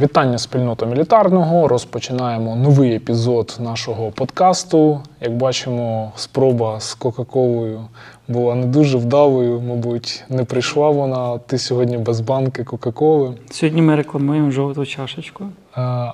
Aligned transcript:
Вітання 0.00 0.38
спільнота 0.38 0.86
мілітарного. 0.86 1.68
Розпочинаємо 1.68 2.56
новий 2.56 2.94
епізод 2.94 3.58
нашого 3.60 4.10
подкасту. 4.10 5.00
Як 5.20 5.36
бачимо, 5.36 6.12
спроба 6.16 6.80
з 6.80 6.94
Кока-Колою 6.94 7.80
була 8.28 8.54
не 8.54 8.66
дуже 8.66 8.98
вдалою. 8.98 9.60
Мабуть, 9.60 10.24
не 10.28 10.44
прийшла 10.44 10.90
вона. 10.90 11.38
Ти 11.38 11.58
сьогодні 11.58 11.98
без 11.98 12.20
банки 12.20 12.64
Кока-Коли. 12.64 13.32
Сьогодні 13.50 13.82
ми 13.82 13.96
рекламуємо 13.96 14.50
жовту 14.50 14.86
чашечку. 14.86 15.44
Е, 15.44 15.50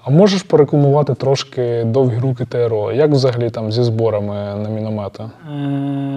А 0.04 0.10
можеш 0.10 0.42
порекламувати 0.42 1.14
трошки 1.14 1.84
довгі 1.84 2.18
руки 2.18 2.44
ТРО? 2.44 2.92
Як 2.92 3.10
взагалі 3.10 3.50
там 3.50 3.72
зі 3.72 3.82
зборами 3.82 4.34
на 4.62 4.68
міномети? 4.68 5.22
Е, 5.22 5.56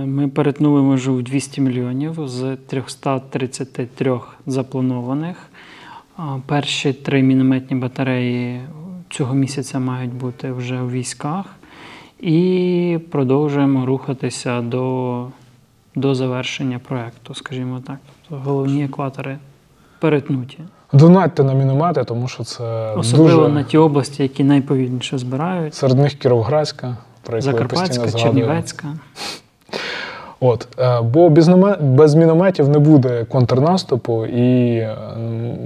Ми 0.05 0.27
перетнули 0.27 0.81
межу 0.81 1.13
в 1.15 1.23
200 1.23 1.61
мільйонів 1.61 2.19
з 2.27 2.57
333 2.67 4.19
запланованих. 4.45 5.48
Перші 6.45 6.93
три 6.93 7.23
мінометні 7.23 7.77
батареї 7.77 8.61
цього 9.09 9.33
місяця 9.33 9.79
мають 9.79 10.13
бути 10.13 10.51
вже 10.51 10.81
у 10.81 10.89
військах. 10.89 11.45
І 12.19 12.99
продовжуємо 13.11 13.85
рухатися 13.85 14.61
до, 14.61 15.25
до 15.95 16.15
завершення 16.15 16.79
проєкту, 16.79 17.33
скажімо 17.33 17.81
так. 17.87 17.97
Тобто 18.29 18.49
головні 18.49 18.83
екватори 18.83 19.37
перетнуті. 19.99 20.57
Донатьте 20.93 21.43
на 21.43 21.53
міномети, 21.53 22.03
тому 22.03 22.27
що 22.27 22.43
це 22.43 22.93
Особливо 22.95 23.41
дуже 23.41 23.53
на 23.53 23.63
ті 23.63 23.77
області, 23.77 24.23
які 24.23 24.43
найповільніше 24.43 25.17
збирають. 25.17 25.73
серед 25.73 25.97
них 25.97 26.13
Кіровоградська, 26.13 26.97
про 27.21 27.37
яку 27.37 27.51
Закарпатська. 27.51 28.11
Чернівецька. 28.11 28.87
От, 30.41 30.67
е, 30.79 31.01
бо 31.01 31.29
без, 31.29 31.49
без 31.79 32.15
мінометів 32.15 32.69
не 32.69 32.79
буде 32.79 33.25
контрнаступу, 33.25 34.25
і 34.25 34.75
е, 34.75 34.97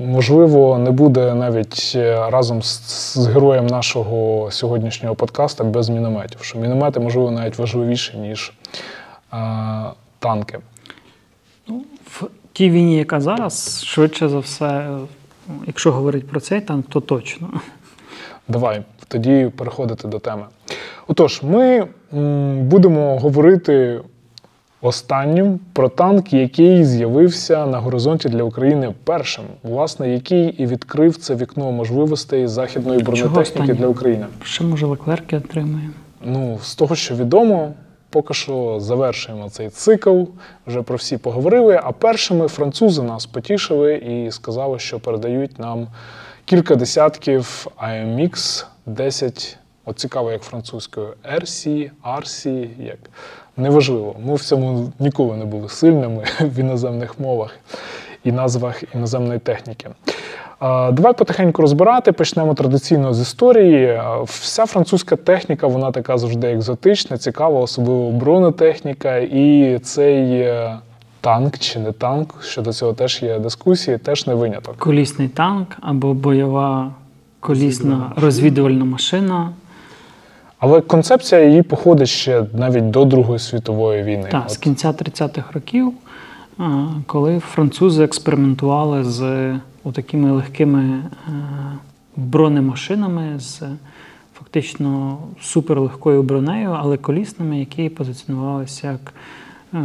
можливо 0.07 0.77
не 0.77 0.91
буде 0.91 1.33
навіть 1.33 1.93
е, 1.95 2.29
разом 2.29 2.61
з, 2.61 2.79
з 3.13 3.27
героєм 3.27 3.67
нашого 3.67 4.51
сьогоднішнього 4.51 5.15
подкаста 5.15 5.63
без 5.63 5.89
мінометів. 5.89 6.41
Що 6.41 6.59
міномети, 6.59 6.99
можливо, 6.99 7.31
навіть 7.31 7.57
важливіші, 7.57 8.17
ніж 8.17 8.53
е, 9.33 9.37
танки. 10.19 10.59
В 12.05 12.23
тій 12.53 12.69
війні, 12.69 12.97
яка 12.97 13.21
зараз, 13.21 13.83
швидше 13.85 14.29
за 14.29 14.39
все, 14.39 14.87
якщо 15.67 15.91
говорити 15.91 16.27
про 16.31 16.39
цей 16.39 16.61
танк, 16.61 16.85
то 16.89 17.01
точно. 17.01 17.49
Давай 18.47 18.81
тоді 19.07 19.51
переходити 19.57 20.07
до 20.07 20.19
теми. 20.19 20.45
Отож, 21.07 21.41
ми 21.43 21.87
будемо 22.61 23.19
говорити 23.19 24.01
останнім 24.83 25.59
про 25.73 25.89
танк, 25.89 26.33
який 26.33 26.85
з'явився 26.85 27.65
на 27.65 27.79
горизонті 27.79 28.29
для 28.29 28.43
України 28.43 28.93
першим, 29.03 29.45
власне, 29.63 30.09
який 30.13 30.47
і 30.47 30.65
відкрив 30.65 31.17
це 31.17 31.35
вікно 31.35 31.71
можливостей 31.71 32.47
західної 32.47 32.99
бронетехніки 33.03 33.73
для 33.73 33.87
України. 33.87 34.25
Ще 34.43 34.63
може 34.63 34.85
Леклерки 34.85 35.37
отримає. 35.37 35.89
Ну, 36.25 36.59
з 36.63 36.75
того, 36.75 36.95
що 36.95 37.15
відомо, 37.15 37.73
поки 38.09 38.33
що 38.33 38.79
завершуємо 38.79 39.49
цей 39.49 39.69
цикл. 39.69 40.23
Вже 40.67 40.81
про 40.81 40.95
всі 40.95 41.17
поговорили. 41.17 41.79
А 41.83 41.91
першими 41.91 42.47
французи 42.47 43.01
нас 43.01 43.25
потішили 43.25 43.95
і 43.95 44.31
сказали, 44.31 44.79
що 44.79 44.99
передають 44.99 45.59
нам 45.59 45.87
кілька 46.45 46.75
десятків 46.75 47.67
AMX 47.77 48.65
10. 48.85 49.57
От 49.85 49.99
цікаво, 49.99 50.31
як 50.31 50.41
французькою 50.41 51.13
RC, 51.39 51.91
RC, 52.05 52.67
як 52.79 52.99
неважливо. 53.57 54.15
Ми 54.25 54.35
в 54.35 54.41
цьому 54.41 54.91
ніколи 54.99 55.37
не 55.37 55.45
були 55.45 55.69
сильними 55.69 56.23
в 56.41 56.59
іноземних 56.59 57.19
мовах 57.19 57.55
і 58.23 58.31
назвах 58.31 58.83
іноземної 58.95 59.39
техніки. 59.39 59.89
Давай 60.91 61.13
потихеньку 61.13 61.61
розбирати. 61.61 62.11
Почнемо 62.11 62.53
традиційно 62.53 63.13
з 63.13 63.21
історії. 63.21 64.01
Вся 64.23 64.65
французька 64.65 65.15
техніка, 65.15 65.67
вона 65.67 65.91
така 65.91 66.17
завжди 66.17 66.47
екзотична, 66.47 67.17
цікава, 67.17 67.59
особливо 67.59 68.11
бронетехніка. 68.11 69.17
І 69.17 69.79
цей 69.83 70.31
е, 70.31 70.77
танк 71.21 71.57
чи 71.57 71.79
не 71.79 71.91
танк, 71.91 72.43
щодо 72.43 72.73
цього 72.73 72.93
теж 72.93 73.23
є 73.23 73.39
дискусії, 73.39 73.97
теж 73.97 74.27
не 74.27 74.33
виняток. 74.33 74.77
Колісний 74.77 75.27
танк 75.27 75.67
або 75.81 76.13
бойова 76.13 76.91
колісна 77.39 78.11
розвідувальна 78.15 78.85
машина. 78.85 79.49
Але 80.65 80.81
концепція 80.81 81.43
її 81.43 81.61
походить 81.61 82.07
ще 82.07 82.45
навіть 82.53 82.89
до 82.89 83.05
Другої 83.05 83.39
світової 83.39 84.03
війни. 84.03 84.27
Так, 84.31 84.43
От 84.45 84.51
з 84.51 84.57
кінця 84.57 84.91
30-х 84.91 85.51
років, 85.51 85.93
коли 87.05 87.39
французи 87.39 88.03
експериментували 88.03 89.03
з 89.03 89.53
такими 89.93 90.31
легкими 90.31 90.81
е, 90.83 91.31
бронемашинами 92.15 93.39
з 93.39 93.61
фактично 94.39 95.17
суперлегкою 95.41 96.23
бронею, 96.23 96.75
але 96.79 96.97
колісними, 96.97 97.59
які 97.59 97.89
позиціонувалися 97.89 98.91
як 98.91 99.13
е, 99.73 99.77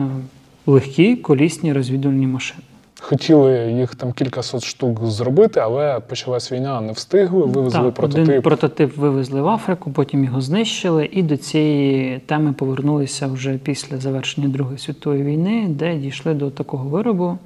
легкі 0.66 1.16
колісні 1.16 1.72
розвідувальні 1.72 2.27
машини. 2.27 2.67
Хотіли 3.00 3.72
їх 3.72 3.94
там 3.94 4.12
кількасот 4.12 4.64
штук 4.64 5.04
зробити, 5.04 5.60
але 5.60 6.00
почалась 6.00 6.53
війна, 6.53 6.81
не 6.81 6.92
встигли, 6.92 7.47
вивезли 7.47 7.82
так, 7.82 7.94
прототип. 7.94 8.28
Один 8.28 8.42
прототип 8.42 8.97
вивезли 8.97 9.42
в 9.42 9.48
Африку, 9.48 9.91
потім 9.91 10.25
його 10.25 10.41
знищили, 10.41 11.09
і 11.12 11.22
до 11.22 11.36
цієї 11.36 12.19
теми 12.19 12.53
повернулися 12.53 13.26
вже 13.26 13.59
після 13.59 13.98
завершення 13.98 14.48
Другої 14.48 14.78
світової 14.78 15.22
війни, 15.22 15.66
де 15.69 15.97
дійшли 15.97 16.34
до 16.34 16.50
такого 16.50 16.88
виробу, 16.88 17.38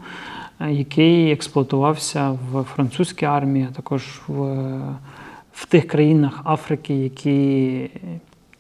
е, 0.61 0.73
який 0.73 1.33
експлуатувався 1.33 2.39
в 2.53 2.63
французькій 2.63 3.27
армії, 3.27 3.67
а 3.71 3.75
також 3.75 4.21
в, 4.29 4.43
в 5.53 5.67
тих 5.67 5.87
країнах 5.89 6.41
Африки, 6.45 6.95
які 6.95 7.91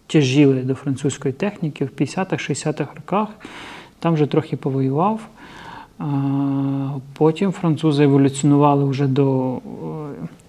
тяжіли 0.06 0.54
до 0.54 0.74
французької 0.74 1.34
техніки 1.34 1.84
в 1.84 1.88
50-х-60-х 1.88 2.86
роках. 2.94 3.28
Там 3.98 4.14
вже 4.14 4.26
трохи 4.26 4.56
повоював. 4.56 5.20
Потім 7.12 7.52
французи 7.52 8.04
еволюціонували 8.04 8.84
вже 8.84 9.06
до 9.06 9.58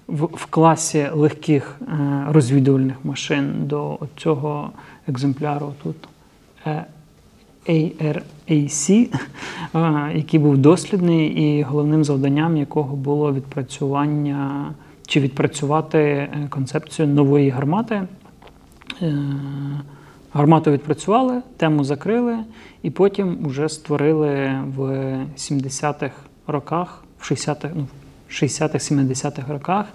в, 0.07 0.23
в 0.25 0.45
класі 0.45 1.07
легких 1.13 1.79
е, 1.81 2.25
розвідувальних 2.29 3.05
машин 3.05 3.53
до 3.59 3.99
цього 4.17 4.69
екземпляру 5.07 5.73
тут 5.83 5.95
е, 6.65 6.85
ARAC, 7.67 9.09
е, 9.75 10.11
який 10.15 10.39
був 10.39 10.57
дослідний, 10.57 11.27
і 11.27 11.61
головним 11.61 12.03
завданням 12.03 12.57
якого 12.57 12.95
було 12.95 13.33
відпрацювання 13.33 14.71
чи 15.07 15.19
відпрацювати 15.19 16.29
концепцію 16.49 17.07
нової 17.07 17.49
гармати. 17.49 18.01
Гармату 20.33 20.71
відпрацювали, 20.71 21.41
тему 21.57 21.83
закрили, 21.83 22.37
і 22.83 22.89
потім 22.89 23.37
вже 23.45 23.69
створили 23.69 24.51
в 24.75 24.81
70-х 25.37 26.11
роках, 26.47 27.03
в 27.19 27.31
60-х, 27.31 27.69
ну, 27.75 27.87
60-х-70-х 28.29 29.53
роках, 29.53 29.85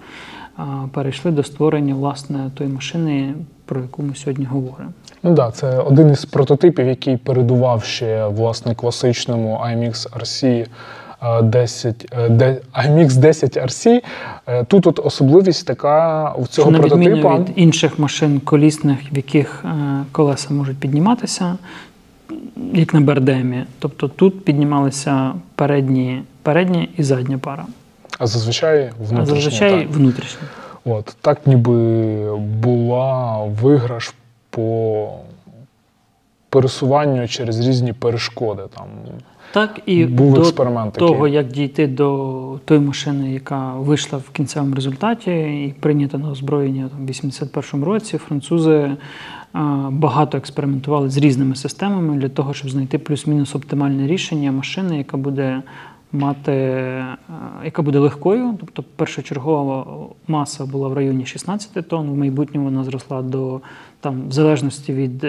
перейшли 0.91 1.31
до 1.31 1.43
створення 1.43 1.95
власне 1.95 2.51
тої 2.53 2.69
машини, 2.69 3.33
про 3.65 3.81
яку 3.81 4.03
ми 4.03 4.15
сьогодні 4.15 4.45
говоримо. 4.45 4.91
Ну 5.23 5.33
да, 5.33 5.51
це 5.51 5.79
один 5.79 6.09
із 6.09 6.25
прототипів, 6.25 6.87
який 6.87 7.17
передував 7.17 7.83
ще 7.83 8.27
власне 8.27 8.75
класичному 8.75 9.61
IMX 9.65 10.19
RC 10.19 10.67
10, 11.43 12.05
е, 12.13 12.61
IMX 12.73 13.15
10 13.15 13.57
RC. 13.57 14.01
Тут 14.67 14.87
от 14.87 14.99
особливість 15.03 15.67
така 15.67 16.29
у 16.31 16.47
цього 16.47 16.71
Що, 16.71 16.79
прототипа. 16.81 17.37
від 17.37 17.47
інших 17.55 17.99
машин 17.99 18.39
колісних, 18.39 18.99
в 19.13 19.15
яких 19.17 19.65
е, 19.65 20.03
колеса 20.11 20.53
можуть 20.53 20.77
підніматися, 20.77 21.57
як 22.73 22.93
на 22.93 23.01
Бердемі. 23.01 23.63
Тобто 23.79 24.07
тут 24.07 24.45
піднімалися 24.45 25.33
передні, 25.55 26.23
передня 26.43 26.87
і 26.97 27.03
задня 27.03 27.37
пара, 27.37 27.65
А 28.19 28.27
зазвичай 28.27 28.91
внутрішні. 28.99 29.21
а 29.21 29.25
зазвичай 29.25 29.79
так. 29.83 29.89
внутрішня. 29.91 30.41
От 30.85 31.15
так 31.21 31.47
ніби 31.47 31.75
була 32.37 33.37
виграш 33.61 34.13
по 34.49 35.09
пересуванню 36.49 37.27
через 37.27 37.67
різні 37.67 37.93
перешкоди. 37.93 38.61
Там 38.75 38.85
Так, 39.51 39.79
і 39.85 40.05
був 40.05 40.33
до 40.33 40.41
експеримент 40.41 40.93
такий. 40.93 41.07
того, 41.07 41.27
як 41.27 41.47
дійти 41.47 41.87
до 41.87 42.59
тої 42.65 42.79
машини, 42.79 43.33
яка 43.33 43.73
вийшла 43.73 44.17
в 44.19 44.29
кінцевому 44.29 44.75
результаті 44.75 45.31
і 45.31 45.75
прийнята 45.79 46.17
на 46.17 46.31
озброєння 46.31 46.89
в 46.99 47.09
81-му 47.09 47.85
році, 47.85 48.17
французи 48.17 48.91
а, 49.53 49.61
багато 49.91 50.37
експериментували 50.37 51.09
з 51.09 51.17
різними 51.17 51.55
системами 51.55 52.17
для 52.17 52.29
того, 52.29 52.53
щоб 52.53 52.71
знайти 52.71 52.97
плюс-мінус 52.97 53.55
оптимальне 53.55 54.07
рішення 54.07 54.51
машини, 54.51 54.97
яка 54.97 55.17
буде 55.17 55.61
мати, 56.11 56.51
а, 56.51 57.65
яка 57.65 57.81
буде 57.81 57.99
легкою. 57.99 58.57
Тобто 58.59 58.83
першочергова 58.95 59.85
маса 60.27 60.65
була 60.65 60.87
в 60.87 60.93
районі 60.93 61.25
16 61.25 61.87
тонн, 61.87 62.09
в 62.09 62.17
майбутньому 62.17 62.65
вона 62.65 62.83
зросла 62.83 63.21
до 63.21 63.61
там, 64.01 64.27
в 64.29 64.31
залежності 64.31 64.93
від. 64.93 65.25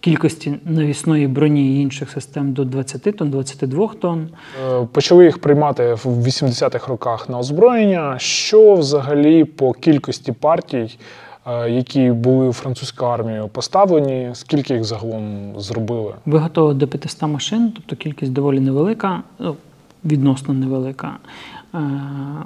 Кількості 0.00 0.54
навісної 0.64 1.26
броні 1.26 1.76
і 1.76 1.82
інших 1.82 2.10
систем 2.10 2.52
до 2.52 2.64
20 2.64 3.16
тонн, 3.16 3.30
22 3.30 3.88
тонн. 4.00 4.28
Е, 4.70 4.86
Почали 4.92 5.24
їх 5.24 5.38
приймати 5.38 5.94
в 5.94 6.26
80-х 6.26 6.88
роках 6.88 7.28
на 7.28 7.38
озброєння. 7.38 8.18
Що 8.18 8.74
взагалі 8.74 9.44
по 9.44 9.72
кількості 9.72 10.32
партій, 10.32 10.98
е, 11.46 11.70
які 11.70 12.10
були 12.10 12.48
у 12.48 12.52
французьку 12.52 13.04
армію 13.04 13.48
поставлені, 13.48 14.30
скільки 14.32 14.74
їх 14.74 14.84
загалом 14.84 15.52
зробили? 15.58 16.14
Виготовили 16.26 16.74
до 16.74 16.88
500 16.88 17.22
машин, 17.22 17.72
тобто 17.74 17.96
кількість 17.96 18.32
доволі 18.32 18.60
невелика, 18.60 19.22
ну, 19.38 19.56
відносно 20.04 20.54
невелика. 20.54 21.16
Е, 21.74 21.78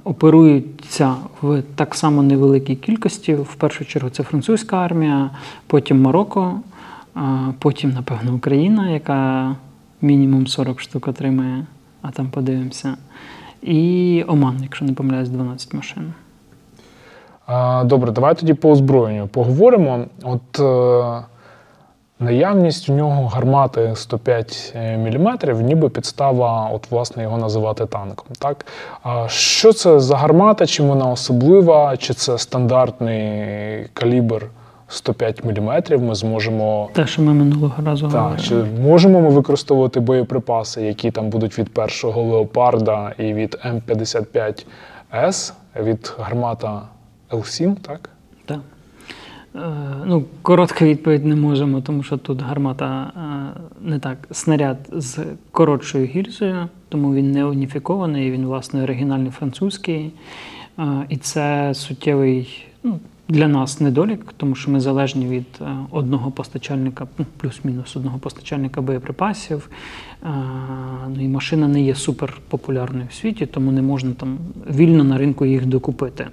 Оперуються 0.04 1.14
в 1.42 1.62
так 1.74 1.94
само 1.94 2.22
невеликій 2.22 2.76
кількості. 2.76 3.34
В 3.34 3.54
першу 3.54 3.84
чергу 3.84 4.10
це 4.10 4.22
французька 4.22 4.76
армія, 4.76 5.30
потім 5.66 6.02
Марокко, 6.02 6.60
е, 7.16 7.20
потім, 7.58 7.90
напевно, 7.90 8.34
Україна, 8.34 8.90
яка 8.90 9.56
мінімум 10.00 10.46
40 10.46 10.80
штук 10.80 11.08
отримає, 11.08 11.66
а 12.02 12.10
там 12.10 12.28
подивимося. 12.28 12.96
І 13.62 14.24
Оман, 14.28 14.58
якщо 14.62 14.84
не 14.84 14.92
помиляюсь, 14.92 15.28
12 15.28 15.74
машин. 15.74 16.12
Добре, 17.84 18.12
давай 18.12 18.34
тоді 18.34 18.54
по 18.54 18.70
озброєнню 18.70 19.26
поговоримо. 19.26 20.04
От 20.22 20.60
е, 20.60 21.24
наявність 22.18 22.88
у 22.88 22.92
нього 22.92 23.26
гармати 23.26 23.92
105 23.94 24.74
мм, 24.76 25.38
ніби 25.62 25.88
підстава, 25.88 26.70
от, 26.72 26.90
власне, 26.90 27.22
його 27.22 27.38
називати 27.38 27.86
танком. 27.86 28.26
Так? 28.38 28.66
А 29.02 29.28
що 29.28 29.72
це 29.72 30.00
за 30.00 30.16
гармата, 30.16 30.66
чим 30.66 30.86
вона 30.88 31.06
особлива, 31.06 31.96
чи 31.96 32.14
це 32.14 32.38
стандартний 32.38 33.86
калібр 33.92 34.46
105 34.88 35.44
мм? 35.44 35.82
Ми 36.06 36.14
зможемо. 36.14 36.90
Те, 36.92 37.06
що 37.06 37.22
ми 37.22 37.34
минулого 37.34 37.82
разу 37.84 38.08
Так, 38.08 38.20
говорили. 38.20 38.42
чи 38.42 38.54
можемо 38.82 39.20
ми 39.20 39.28
використовувати 39.28 40.00
боєприпаси, 40.00 40.82
які 40.82 41.10
там 41.10 41.30
будуть 41.30 41.58
від 41.58 41.68
першого 41.68 42.22
леопарда 42.22 43.12
і 43.18 43.32
від 43.32 43.58
М55С, 43.64 45.52
від 45.82 46.14
гармата 46.18 46.82
Л7, 47.30 47.74
так? 47.74 48.10
Так. 48.46 48.60
Е, 49.56 49.60
ну, 50.04 50.24
коротка 50.42 50.84
відповідь 50.84 51.24
не 51.24 51.36
можемо, 51.36 51.80
тому 51.80 52.02
що 52.02 52.16
тут 52.16 52.42
гармата 52.42 53.12
е, 53.16 53.60
не 53.80 53.98
так. 53.98 54.18
Снаряд 54.30 54.76
з 54.92 55.24
коротшою 55.50 56.06
гільзою, 56.06 56.68
тому 56.88 57.14
він 57.14 57.32
не 57.32 57.44
уніфікований, 57.44 58.30
він, 58.30 58.46
власне, 58.46 58.82
оригінальний 58.82 59.30
французький. 59.30 60.12
Е, 60.78 61.06
і 61.08 61.16
це 61.16 61.74
суттєвий 61.74 62.66
ну, 62.82 62.98
для 63.28 63.48
нас 63.48 63.80
недолік, 63.80 64.32
тому 64.36 64.54
що 64.54 64.70
ми 64.70 64.80
залежні 64.80 65.26
від 65.26 65.46
е, 65.60 65.76
одного 65.90 66.30
постачальника, 66.30 67.06
ну, 67.18 67.26
плюс-мінус 67.36 67.96
одного 67.96 68.18
постачальника 68.18 68.80
боєприпасів. 68.80 69.70
Е, 70.22 70.28
ну, 71.08 71.24
і 71.24 71.28
машина 71.28 71.68
не 71.68 71.82
є 71.82 71.94
супер 71.94 72.40
популярною 72.48 73.06
в 73.10 73.14
світі, 73.14 73.46
тому 73.46 73.72
не 73.72 73.82
можна 73.82 74.12
там 74.12 74.38
вільно 74.70 75.04
на 75.04 75.18
ринку 75.18 75.44
їх 75.44 75.66
докупити. 75.66 76.24
Е, 76.24 76.30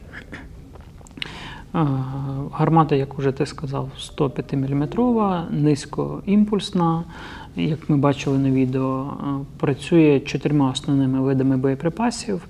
Гармата, 2.51 2.95
як 2.95 3.17
вже 3.17 3.31
ти 3.31 3.45
сказав, 3.45 3.89
105 3.97 4.53
мм, 4.53 4.87
низькоімпульсна. 5.51 7.03
Як 7.55 7.89
ми 7.89 7.97
бачили 7.97 8.37
на 8.37 8.51
відео, 8.51 9.13
працює 9.57 10.19
чотирма 10.19 10.71
основними 10.71 11.21
видами 11.21 11.57
боєприпасів: 11.57 12.41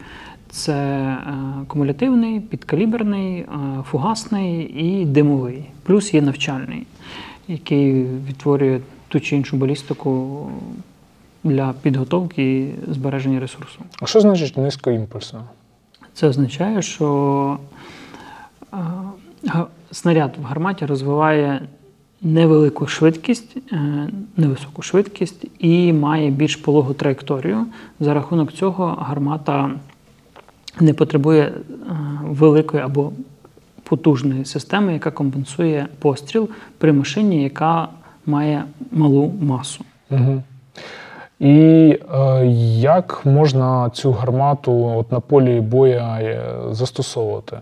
це 0.51 0.73
е, 0.73 1.25
кумулятивний, 1.67 2.39
підкаліберний, 2.39 3.37
е, 3.39 3.47
фугасний 3.89 4.61
і 4.63 5.05
димовий. 5.05 5.63
Плюс 5.83 6.13
є 6.13 6.21
навчальний, 6.21 6.87
який 7.47 8.03
відтворює 8.03 8.79
ту 9.07 9.19
чи 9.19 9.35
іншу 9.35 9.57
балістику 9.57 10.47
для 11.43 11.73
підготовки 11.81 12.59
і 12.59 12.73
збереження 12.91 13.39
ресурсу. 13.39 13.79
А 14.01 14.05
що 14.05 14.21
значить 14.21 14.57
низькоімпульсно? 14.57 15.43
Це 16.13 16.27
означає, 16.27 16.81
що 16.81 17.57
е, 18.73 18.77
снаряд 19.91 20.35
в 20.41 20.43
гарматі 20.43 20.85
розвиває 20.85 21.61
невелику 22.21 22.87
швидкість, 22.87 23.57
невисоку 24.37 24.81
швидкість 24.81 25.45
і 25.59 25.93
має 25.93 26.29
більш 26.29 26.55
пологу 26.55 26.93
траєкторію. 26.93 27.65
За 27.99 28.13
рахунок 28.13 28.51
цього 28.53 28.85
гармата 28.85 29.71
не 30.79 30.93
потребує 30.93 31.43
е, 31.43 31.53
великої 32.23 32.83
або 32.83 33.11
потужної 33.83 34.45
системи, 34.45 34.93
яка 34.93 35.11
компенсує 35.11 35.87
постріл 35.99 36.49
при 36.77 36.93
машині, 36.93 37.43
яка 37.43 37.87
має 38.25 38.63
малу 38.91 39.33
масу. 39.41 39.83
Угу. 40.11 40.43
І 41.39 41.49
е, 42.15 42.45
як 42.77 43.21
можна 43.25 43.89
цю 43.89 44.11
гармату 44.11 44.85
от 44.85 45.11
на 45.11 45.19
полі 45.19 45.61
боя 45.61 46.19
е, 46.21 46.41
застосовувати? 46.71 47.57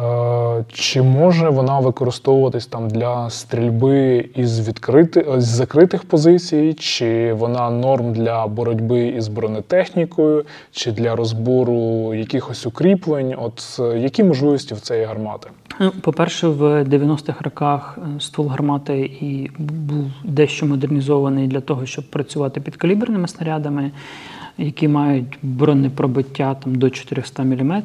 Е, 0.00 0.64
чи 0.72 1.02
може 1.02 1.48
вона 1.48 1.80
використовуватись 1.80 2.66
там 2.66 2.88
для 2.88 3.30
стрільби 3.30 4.28
із 4.34 4.68
відкрити, 4.68 5.26
з 5.36 5.44
закритих 5.44 6.04
позицій, 6.04 6.76
чи 6.78 7.32
вона 7.32 7.70
норм 7.70 8.12
для 8.12 8.46
боротьби 8.46 9.06
із 9.06 9.28
бронетехнікою, 9.28 10.44
чи 10.72 10.92
для 10.92 11.16
розбору 11.16 12.14
якихось 12.14 12.66
укріплень? 12.66 13.34
От 13.38 13.76
е, 13.80 13.98
які 13.98 14.24
можливості 14.24 14.74
в 14.74 14.80
цієї 14.80 15.06
гармати? 15.06 15.50
По-перше, 16.00 16.48
в 16.48 16.62
90-х 16.82 17.40
роках 17.40 17.98
е, 17.98 18.20
ствол 18.20 18.46
гармати 18.46 18.98
і 19.20 19.50
був 19.58 20.06
дещо 20.24 20.66
модернізований 20.66 21.48
для 21.48 21.60
того, 21.60 21.86
щоб 21.86 22.10
працювати 22.10 22.60
під 22.60 22.76
каліберними 22.76 23.28
снарядами, 23.28 23.90
які 24.58 24.88
мають 24.88 25.38
бронепробиття 25.42 26.54
там, 26.54 26.74
до 26.74 26.90
400 26.90 27.42
мм. 27.42 27.82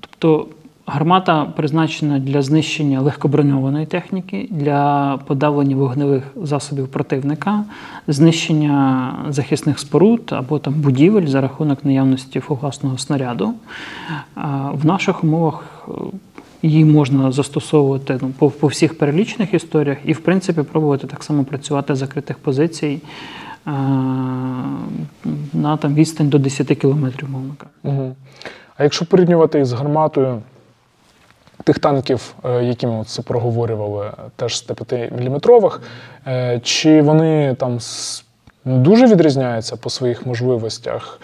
Тобто 0.00 0.46
гармата 0.88 1.44
призначена 1.44 2.18
для 2.18 2.42
знищення 2.42 3.00
легкоброньованої 3.00 3.86
техніки, 3.86 4.48
для 4.50 5.16
подавлення 5.26 5.76
вогневих 5.76 6.22
засобів 6.36 6.88
противника, 6.88 7.64
знищення 8.06 9.14
захисних 9.28 9.78
споруд 9.78 10.30
або 10.30 10.58
там 10.58 10.74
будівель 10.74 11.26
за 11.26 11.40
рахунок 11.40 11.84
наявності 11.84 12.40
фугасного 12.40 12.98
снаряду. 12.98 13.54
В 14.72 14.86
наших 14.86 15.24
умовах 15.24 15.88
е, 15.88 15.92
її 16.62 16.84
можна 16.84 17.32
застосовувати 17.32 18.18
ну, 18.22 18.28
по, 18.38 18.50
по 18.50 18.66
всіх 18.66 18.98
перелічених 18.98 19.54
історіях 19.54 19.98
і, 20.04 20.12
в 20.12 20.20
принципі, 20.20 20.62
пробувати 20.62 21.06
так 21.06 21.24
само 21.24 21.44
працювати 21.44 21.94
з 21.94 21.98
закритих 21.98 22.38
позицій 22.38 23.00
на 25.52 25.76
там, 25.80 25.94
відстань 25.94 26.28
до 26.28 26.38
10 26.38 26.66
кілометрів, 26.66 27.30
мовно 27.30 27.54
кажучи. 27.58 28.02
Угу. 28.02 28.16
А 28.76 28.82
якщо 28.82 29.04
порівнювати 29.04 29.60
із 29.60 29.72
гарматою 29.72 30.42
тих 31.64 31.78
танків, 31.78 32.34
е, 32.44 32.64
які 32.64 32.86
ми 32.86 33.04
це 33.04 33.22
проговорювали, 33.22 34.10
теж 34.36 34.56
105 34.56 35.12
мм, 35.12 35.40
чи 36.62 37.02
вони 37.02 37.54
там 37.54 37.78
дуже 38.64 39.06
відрізняються 39.06 39.76
по 39.76 39.90
своїх 39.90 40.26
можливостях, 40.26 41.20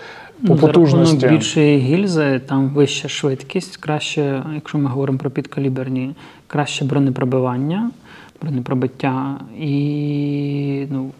по 0.47 0.55
Ну, 0.55 0.57
потужності? 0.57 1.29
більшої 1.29 1.79
гільзи, 1.79 2.39
там 2.39 2.69
вища 2.69 3.09
швидкість, 3.09 3.77
краще, 3.77 4.43
якщо 4.55 4.79
ми 4.79 4.91
говоримо 4.91 5.19
про 5.19 5.31
підкаліберні, 5.31 6.15
краще 6.47 6.85
бронепробивання, 6.85 7.91
бронепробиття. 8.43 9.41
І 9.61 10.87
ну, 10.91 11.11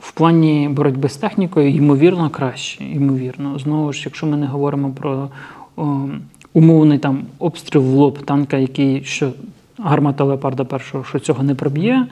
в 0.00 0.12
плані 0.12 0.68
боротьби 0.72 1.08
з 1.08 1.16
технікою, 1.16 1.70
ймовірно, 1.70 2.30
краще. 2.30 2.84
Ймовірно. 2.84 3.58
Знову 3.58 3.92
ж, 3.92 4.02
якщо 4.04 4.26
ми 4.26 4.36
не 4.36 4.46
говоримо 4.46 4.90
про 4.90 5.28
о, 5.76 5.98
умовний 6.52 6.98
там 6.98 7.22
обстріл 7.38 7.82
в 7.82 7.94
лоб 7.94 8.18
танка, 8.18 8.56
який 8.56 9.04
що. 9.04 9.32
Гармата 9.82 10.24
леопарда 10.24 10.64
першого, 10.64 11.04
що 11.04 11.18
цього 11.18 11.42
не 11.42 11.54
проб'є. 11.54 12.06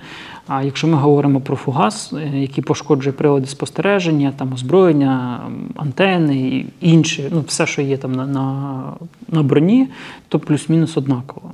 А 0.47 0.63
якщо 0.63 0.89
ми 0.89 0.95
говоримо 0.95 1.41
про 1.41 1.57
фугас, 1.57 2.13
е, 2.13 2.39
який 2.39 2.65
пошкоджує 2.65 3.13
прилади 3.13 3.47
спостереження, 3.47 4.33
там 4.37 4.53
озброєння, 4.53 5.41
антени 5.77 6.37
і 6.37 6.67
інші, 6.81 7.29
ну 7.33 7.45
все, 7.47 7.67
що 7.67 7.83
є 7.83 7.97
там 7.97 8.13
на, 8.13 8.27
на, 8.27 8.83
на 9.29 9.43
броні, 9.43 9.89
то 10.29 10.39
плюс-мінус 10.39 10.97
однаково. 10.97 11.53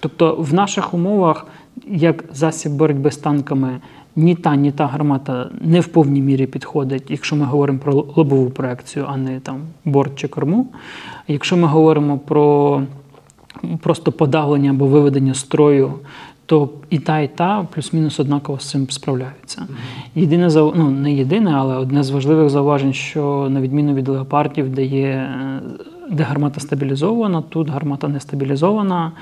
Тобто 0.00 0.36
в 0.38 0.54
наших 0.54 0.94
умовах, 0.94 1.46
як 1.86 2.24
засіб 2.32 2.72
боротьби 2.72 3.10
з 3.10 3.16
танками, 3.16 3.80
ні 4.16 4.34
та, 4.34 4.56
ні 4.56 4.72
та 4.72 4.86
гармата 4.86 5.50
не 5.60 5.80
в 5.80 5.86
повній 5.86 6.20
мірі 6.20 6.46
підходить, 6.46 7.10
якщо 7.10 7.36
ми 7.36 7.44
говоримо 7.44 7.78
про 7.78 7.92
лобову 8.16 8.50
проекцію, 8.50 9.06
а 9.08 9.16
не 9.16 9.40
там 9.40 9.60
борт 9.84 10.16
чи 10.16 10.28
корму. 10.28 10.66
Якщо 11.28 11.56
ми 11.56 11.66
говоримо 11.66 12.18
про 12.18 12.82
просто 13.80 14.12
подавлення 14.12 14.70
або 14.70 14.86
виведення 14.86 15.34
строю, 15.34 15.92
то 16.46 16.70
і 16.90 16.98
та, 16.98 17.20
і 17.20 17.28
та 17.28 17.66
плюс-мінус 17.74 18.20
однаково 18.20 18.58
з 18.58 18.70
цим 18.70 18.90
справляються. 18.90 19.66
Єдине 20.14 20.48
ну 20.54 20.90
не 20.90 21.12
єдине, 21.12 21.52
але 21.54 21.76
одне 21.76 22.02
з 22.02 22.10
важливих 22.10 22.50
зауважень, 22.50 22.92
що 22.92 23.48
на 23.50 23.60
відміну 23.60 23.94
від 23.94 24.08
леопардів, 24.08 24.68
де 24.68 24.84
є 24.84 25.30
де 26.10 26.22
гармата 26.22 26.60
стабілізована, 26.60 27.42
тут 27.42 27.68
гармата 27.68 28.08
не 28.08 28.20
стабілізована, 28.20 29.12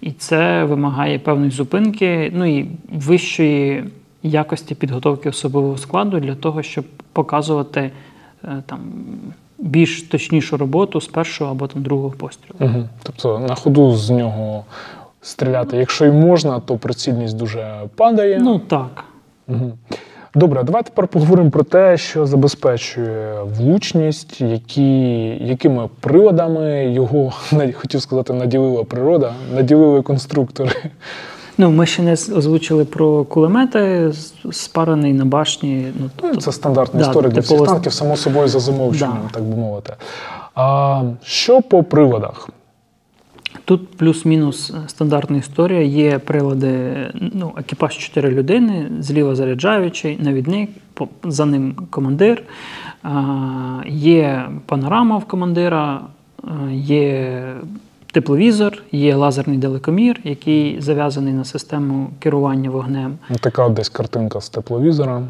і 0.00 0.10
це 0.12 0.64
вимагає 0.64 1.18
певної 1.18 1.50
зупинки, 1.50 2.32
ну 2.34 2.58
і 2.58 2.66
вищої 2.92 3.84
якості 4.22 4.74
підготовки 4.74 5.28
особового 5.28 5.76
складу 5.76 6.20
для 6.20 6.34
того, 6.34 6.62
щоб 6.62 6.84
показувати 7.12 7.90
е, 8.44 8.62
там 8.66 8.80
більш 9.58 10.02
точнішу 10.02 10.56
роботу 10.56 11.00
з 11.00 11.08
першого 11.08 11.50
або 11.50 11.66
там 11.66 11.82
другого 11.82 12.10
пострілу. 12.10 12.56
Угу. 12.60 12.88
Тобто 13.02 13.38
на 13.38 13.54
ходу 13.54 13.96
з 13.96 14.10
нього 14.10 14.64
стріляти. 15.22 15.76
Якщо 15.76 16.04
й 16.04 16.10
можна, 16.10 16.60
то 16.60 16.76
прицільність 16.76 17.36
дуже 17.36 17.80
падає. 17.96 18.38
Ну 18.38 18.58
так. 18.58 19.04
Угу. 19.48 19.72
Добре, 20.34 20.60
а 20.60 20.62
давай 20.62 20.82
тепер 20.82 21.08
поговоримо 21.08 21.50
про 21.50 21.64
те, 21.64 21.96
що 21.96 22.26
забезпечує 22.26 23.42
влучність, 23.42 24.40
які, 24.40 25.28
якими 25.28 25.88
приладами 26.00 26.92
його 26.92 27.32
хотів 27.74 28.02
сказати, 28.02 28.32
наділила 28.32 28.84
природа, 28.84 29.34
наділили 29.54 30.02
конструктори. 30.02 30.72
Ну, 31.60 31.70
ми 31.70 31.86
ще 31.86 32.02
не 32.02 32.12
озвучили 32.12 32.84
про 32.84 33.24
кулемети, 33.24 34.12
спарений 34.52 35.12
на 35.12 35.24
башні. 35.24 35.92
Ну, 36.00 36.10
тобто, 36.16 36.40
Це 36.40 36.52
стандартна 36.52 37.00
да, 37.00 37.06
історія 37.06 37.30
для 37.30 37.40
всіх 37.40 37.62
танків, 37.62 37.92
само 37.92 38.16
собою 38.16 38.48
за 38.48 38.60
замовченням, 38.60 39.18
Да. 39.22 39.30
так 39.34 39.42
би 39.42 39.56
мовити. 39.56 39.94
А 40.54 41.02
що 41.22 41.62
по 41.62 41.82
приладах? 41.82 42.48
Тут 43.64 43.96
плюс-мінус 43.96 44.72
стандартна 44.86 45.36
історія. 45.36 45.82
Є 45.82 46.18
прилади, 46.18 46.96
ну, 47.14 47.52
екіпаж 47.56 47.98
4 47.98 48.30
людини, 48.30 48.86
зліва 49.00 49.34
заряджаючий, 49.34 50.18
навідник, 50.20 50.70
за 51.24 51.44
ним 51.46 51.74
командир. 51.90 52.42
Є 53.86 54.48
панорама 54.66 55.18
в 55.18 55.24
командира, 55.24 56.00
є 56.72 57.42
тепловізор, 58.10 58.82
є 58.92 59.14
лазерний 59.14 59.58
далекомір, 59.58 60.20
який 60.24 60.80
зав'язаний 60.80 61.32
на 61.32 61.44
систему 61.44 62.10
керування 62.18 62.70
вогнем. 62.70 63.18
Ну, 63.30 63.36
Така 63.40 63.68
десь 63.68 63.88
картинка 63.88 64.40
з 64.40 64.48
тепловізора. 64.48 65.22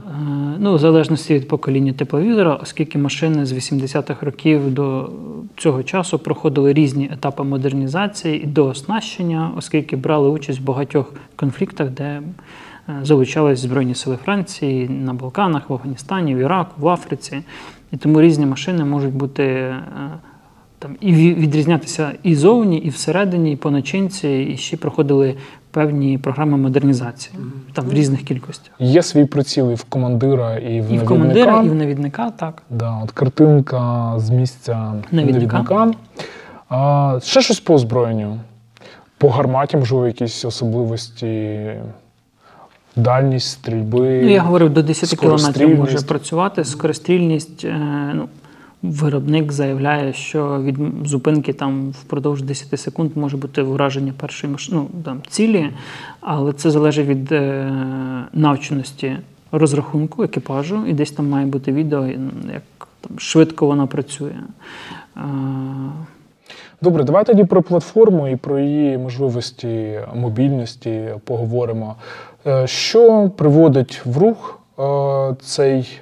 Ну, 0.59 0.75
в 0.75 0.79
залежності 0.79 1.35
від 1.35 1.49
покоління 1.49 1.93
тепловізора, 1.93 2.59
оскільки 2.63 2.99
машини 2.99 3.47
з 3.47 3.53
80-х 3.53 4.27
років 4.27 4.75
до 4.75 5.11
цього 5.57 5.83
часу 5.83 6.19
проходили 6.19 6.73
різні 6.73 7.11
етапи 7.13 7.43
модернізації 7.43 8.43
і 8.43 8.47
до 8.47 8.67
оснащення, 8.67 9.51
оскільки 9.57 9.97
брали 9.97 10.29
участь 10.29 10.61
в 10.61 10.63
багатьох 10.63 11.13
конфліктах, 11.37 11.91
де 11.91 12.23
залучались 13.03 13.59
Збройні 13.59 13.95
сили 13.95 14.19
Франції 14.25 14.89
на 14.89 15.15
Балканах, 15.15 15.71
в 15.71 15.73
Афганістані, 15.73 16.35
в 16.35 16.39
Іраку, 16.39 16.71
в 16.79 16.89
Африці. 16.89 17.43
І 17.93 17.97
тому 17.97 18.21
різні 18.21 18.47
машини 18.47 18.85
можуть 18.85 19.15
бути 19.15 19.75
там 20.81 20.97
і 21.01 21.13
відрізнятися 21.15 22.13
і 22.23 22.35
зовні, 22.35 22.79
і 22.79 22.89
всередині, 22.89 23.53
і 23.53 23.57
по 23.57 23.71
начинці, 23.71 24.29
і 24.29 24.57
ще 24.57 24.77
проходили 24.77 25.35
певні 25.71 26.19
програми 26.19 26.57
модернізації 26.57 27.35
там 27.73 27.85
в 27.85 27.93
різних 27.93 28.23
кількостях. 28.23 28.75
Є 28.79 29.03
свій 29.03 29.25
приціл 29.25 29.71
і 29.71 29.75
в 29.75 29.85
командира, 29.85 30.57
і 30.59 30.65
в 30.65 30.67
І 30.67 30.81
навідника. 30.81 31.05
в 31.05 31.09
командира, 31.09 31.63
і 31.63 31.69
в 31.69 31.75
навідника, 31.75 32.31
так. 32.31 32.63
Да, 32.71 33.01
от 33.05 33.11
картинка 33.11 34.13
з 34.17 34.31
місця 34.31 34.95
Навідника. 35.13 35.57
навідника. 35.57 35.99
А, 36.69 37.19
ще 37.23 37.41
щось 37.41 37.61
по 37.61 37.75
озброєнню. 37.75 38.39
По 39.19 39.31
гарматі, 39.31 39.77
можливо, 39.77 40.07
якісь 40.07 40.45
особливості, 40.45 41.61
дальність 42.97 43.49
стрільби. 43.51 44.21
Ну, 44.23 44.29
я 44.31 44.43
говорив, 44.43 44.71
до 44.71 44.83
10 44.83 45.19
кілометрів 45.21 45.79
може 45.79 45.99
працювати. 45.99 46.65
Скорострільність, 46.65 47.65
е, 47.65 47.79
ну, 48.15 48.29
виробник 48.83 49.53
заявляє, 49.53 50.13
що 50.13 50.63
від 50.63 50.77
зупинки 51.05 51.53
там 51.53 51.91
впродовж 51.91 52.43
10 52.43 52.81
секунд 52.81 53.11
може 53.15 53.37
бути 53.37 53.63
враження 53.63 54.13
першої 54.17 54.53
маш... 54.53 54.69
ну, 54.69 54.89
там, 55.05 55.23
цілі, 55.29 55.71
але 56.21 56.53
це 56.53 56.71
залежить 56.71 57.07
від 57.07 57.33
е, 57.33 57.73
навченості 58.33 59.17
розрахунку 59.53 60.23
екіпажу, 60.23 60.87
і 60.87 60.93
десь 60.93 61.11
там 61.11 61.29
має 61.29 61.47
бути 61.47 61.73
відео, 61.73 62.07
як 62.53 62.89
там, 63.01 63.19
швидко 63.19 63.67
вона 63.67 63.87
працює. 63.87 64.35
Е, 65.17 65.21
Добре, 66.83 67.05
давай 67.05 67.25
тоді 67.25 67.45
про 67.45 67.63
платформу 67.63 68.29
і 68.29 68.37
про 68.37 68.59
її 68.59 68.99
можливості 68.99 70.01
мобільності 70.15 71.09
поговоримо. 71.25 71.97
Е, 72.47 72.67
Що 72.67 73.31
приводить 73.37 74.01
в 74.05 74.19
рух 74.19 74.61
е, 74.79 75.35
цей 75.41 76.01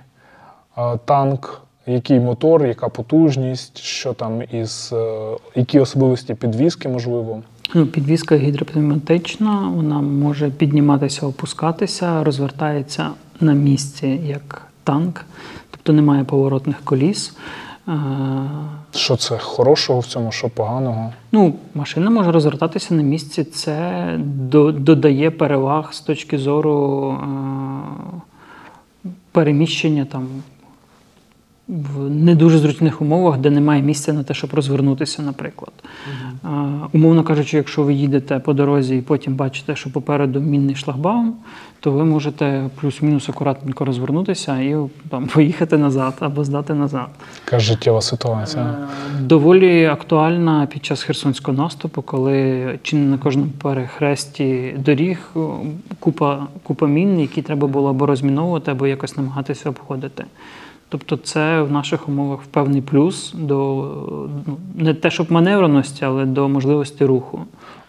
е, 0.79 0.99
танк? 1.05 1.68
Який 1.89 2.21
мотор, 2.21 2.67
яка 2.67 2.89
потужність, 2.89 3.79
що 3.79 4.13
там 4.13 4.43
із 4.53 4.91
е, 4.93 5.37
які 5.55 5.81
особливості 5.81 6.35
підвіски, 6.35 6.89
можливо? 6.89 7.43
Ну, 7.75 7.87
підвізка 7.87 8.37
гідропневматична, 8.37 9.69
вона 9.75 10.01
може 10.01 10.51
підніматися, 10.51 11.27
опускатися, 11.27 12.25
розвертається 12.25 13.11
на 13.41 13.53
місці 13.53 14.07
як 14.27 14.63
танк, 14.85 15.25
тобто 15.71 15.93
немає 15.93 16.25
поворотних 16.25 16.77
коліс. 16.85 17.37
Е, 17.89 17.93
Що 18.95 19.17
це 19.17 19.39
хорошого 19.39 20.01
в 20.01 20.07
цьому, 20.07 20.33
що 20.33 20.49
поганого? 20.49 21.13
Ну, 21.33 21.55
машина 21.75 22.11
може 22.11 22.33
розвертатися 22.33 22.95
на 22.95 23.03
місці. 23.03 23.45
Це 23.45 24.05
до- 24.25 24.73
додає 24.73 25.31
переваг 25.31 25.93
з 25.93 26.01
точки 26.01 26.39
зору 26.39 27.11
е, 27.23 29.09
переміщення 29.33 30.05
там 30.05 30.27
в 31.69 32.11
не 32.11 32.35
дуже 32.35 32.59
зручних 32.59 33.03
умовах, 33.03 33.39
де 33.39 33.51
немає 33.51 33.83
місця 33.83 34.13
на 34.13 34.23
те, 34.23 34.35
щоб 34.35 34.55
розвернутися, 34.55 35.23
наприклад. 35.23 35.73
Е, 36.45 36.49
Умовно 36.93 37.23
кажучи, 37.25 37.57
якщо 37.57 37.83
ви 37.83 37.95
їдете 37.95 38.39
по 38.39 38.53
дорозі 38.53 38.97
і 38.97 39.01
потім 39.01 39.35
бачите, 39.35 39.77
що 39.77 39.93
попереду 39.93 40.41
мінний 40.41 40.75
шлагбаум, 40.75 41.35
то 41.81 41.93
ви 41.93 42.05
можете 42.05 42.71
плюс-мінус 42.81 43.29
акуратненько 43.29 43.85
розвернутися 43.85 44.61
і 44.61 44.77
там, 45.09 45.27
поїхати 45.27 45.79
назад 45.79 46.15
або 46.21 46.45
здати 46.45 46.75
назад. 46.75 47.09
Яка 47.47 47.59
життєва 47.59 48.01
ситуація? 48.01 48.75
Доволі 49.21 49.85
актуальна 49.85 50.67
під 50.67 50.85
час 50.85 51.03
херсонського 51.03 51.57
наступу, 51.57 52.03
коли 52.03 52.79
чи 52.83 52.97
не 52.97 53.11
на 53.11 53.19
кожному 53.19 53.51
перехресті 53.63 54.75
доріг 54.79 55.31
купа, 56.01 56.47
купа 56.63 56.87
мін, 56.87 57.21
які 57.21 57.43
треба 57.43 57.69
було 57.69 57.91
або 57.91 58.07
розміновувати, 58.07 58.71
або 58.71 58.87
якось 58.87 59.17
намагатися 59.17 59.71
обходити. 59.71 60.25
Тобто, 60.89 61.17
це 61.17 61.63
в 61.63 61.73
наших 61.73 62.09
умовах 62.09 62.41
певний 62.51 62.83
плюс 62.83 63.33
до 63.35 63.57
ну, 64.47 64.57
не 64.75 64.95
те, 64.95 65.11
щоб 65.11 65.33
маневреності, 65.33 66.05
але 66.05 66.25
до 66.25 66.49
можливості 66.49 67.05
руху. 67.05 67.41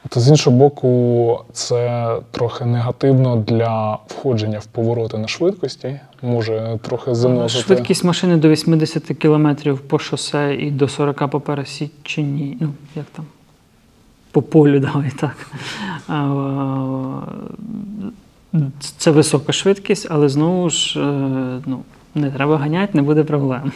Та 0.10 0.20
з 0.20 0.30
іншого 0.30 0.58
боку, 0.58 1.40
це 1.54 2.10
трохи 2.32 2.66
негативно 2.66 3.36
для 3.36 3.98
входження 4.08 4.60
в 4.60 4.66
повороти 4.66 5.18
на 5.18 5.28
швидкості. 5.28 6.00
Може 6.22 6.80
трохи 6.82 7.16
заносити. 7.16 7.64
Швидкість 7.64 8.04
машини 8.04 8.38
до 8.38 8.50
80 8.50 9.04
км 9.04 9.48
по 9.88 10.00
шосе 10.00 10.56
і 10.56 10.72
до 10.72 10.88
40 10.88 11.30
по 11.30 11.40
пересіченні. 11.40 12.58
Ну, 12.60 12.70
як 12.96 13.06
там? 13.06 13.26
По 14.32 14.42
полю, 14.42 14.80
давай 14.94 15.12
так. 15.20 15.48
Це 18.98 19.12
висока 19.12 19.54
швидкість, 19.54 20.08
але 20.10 20.30
знову 20.30 20.70
ж 20.70 21.00
е, 21.00 21.04
ну, 21.66 21.80
не 22.16 22.32
треба 22.32 22.58
ганяти, 22.58 22.92
не 22.94 23.02
буде 23.02 23.24
проблем. 23.24 23.72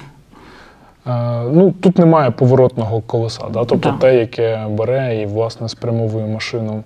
Е, 1.08 1.44
Ну, 1.52 1.72
тут 1.82 1.98
немає 1.98 2.32
поворотного 2.32 3.02
колеса, 3.02 3.42
да? 3.54 3.66
тобто 3.66 3.90
Да. 3.90 3.98
те, 3.98 4.16
яке 4.20 4.66
бере 4.70 5.22
і 5.22 5.26
власне 5.26 5.70
спрямовує 5.70 6.26
машину 6.26 6.84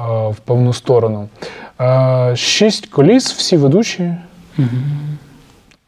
е, 0.00 0.02
в 0.28 0.36
певну 0.44 0.72
сторону. 0.72 1.28
Е, 1.80 2.36
Шість 2.36 2.86
коліс, 2.86 3.32
всі 3.32 3.56
ведучі. 3.56 4.14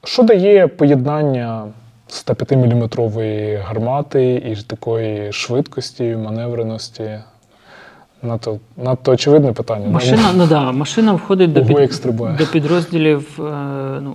Що 0.05 0.23
дає 0.23 0.67
поєднання 0.67 1.65
105-мм 2.09 3.63
гармати 3.63 4.35
і 4.35 4.57
такої 4.63 5.33
швидкості, 5.33 6.17
маневреності? 6.17 7.11
Надто, 8.23 8.59
надто 8.77 9.13
очевидне 9.13 9.53
питання. 9.53 9.89
Машина, 9.89 10.23
ну, 10.35 10.47
да, 10.47 10.73
машина 10.73 11.13
входить 11.13 11.53
до, 11.53 11.65
під, 11.65 11.77
до 12.39 12.47
підрозділів, 12.47 13.39
е, 13.39 13.43
ну, 14.01 14.15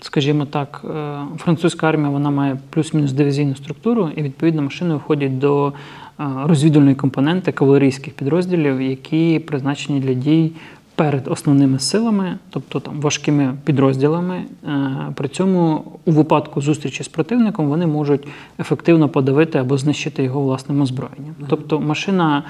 скажімо 0.00 0.44
так, 0.44 0.84
е, 0.84 1.18
французька 1.38 1.88
армія 1.88 2.08
вона 2.08 2.30
має 2.30 2.58
плюс-мінус 2.70 3.12
дивізійну 3.12 3.54
структуру, 3.54 4.10
і 4.16 4.22
відповідно 4.22 4.62
машини 4.62 4.94
входять 4.94 5.38
до 5.38 5.68
е, 5.68 6.24
розвідувальної 6.44 6.96
компоненти 6.96 7.52
кавалерійських 7.52 8.14
підрозділів, 8.14 8.82
які 8.82 9.38
призначені 9.38 10.00
для 10.00 10.14
дій 10.14 10.52
перед 10.94 11.28
основними 11.28 11.78
силами, 11.78 12.38
тобто 12.50 12.80
там 12.80 13.00
важкими 13.00 13.54
підрозділами. 13.64 14.42
Е, 14.64 15.12
При 15.14 15.28
цьому 15.28 15.84
у 16.04 16.10
випадку 16.10 16.60
зустрічі 16.60 17.02
з 17.02 17.08
противником 17.08 17.68
вони 17.68 17.86
можуть 17.86 18.26
ефективно 18.58 19.08
подавити 19.08 19.58
або 19.58 19.78
знищити 19.78 20.22
його 20.22 20.40
власним 20.40 20.80
озброєнням. 20.80 21.34
Тобто 21.48 21.80
машина 21.80 22.42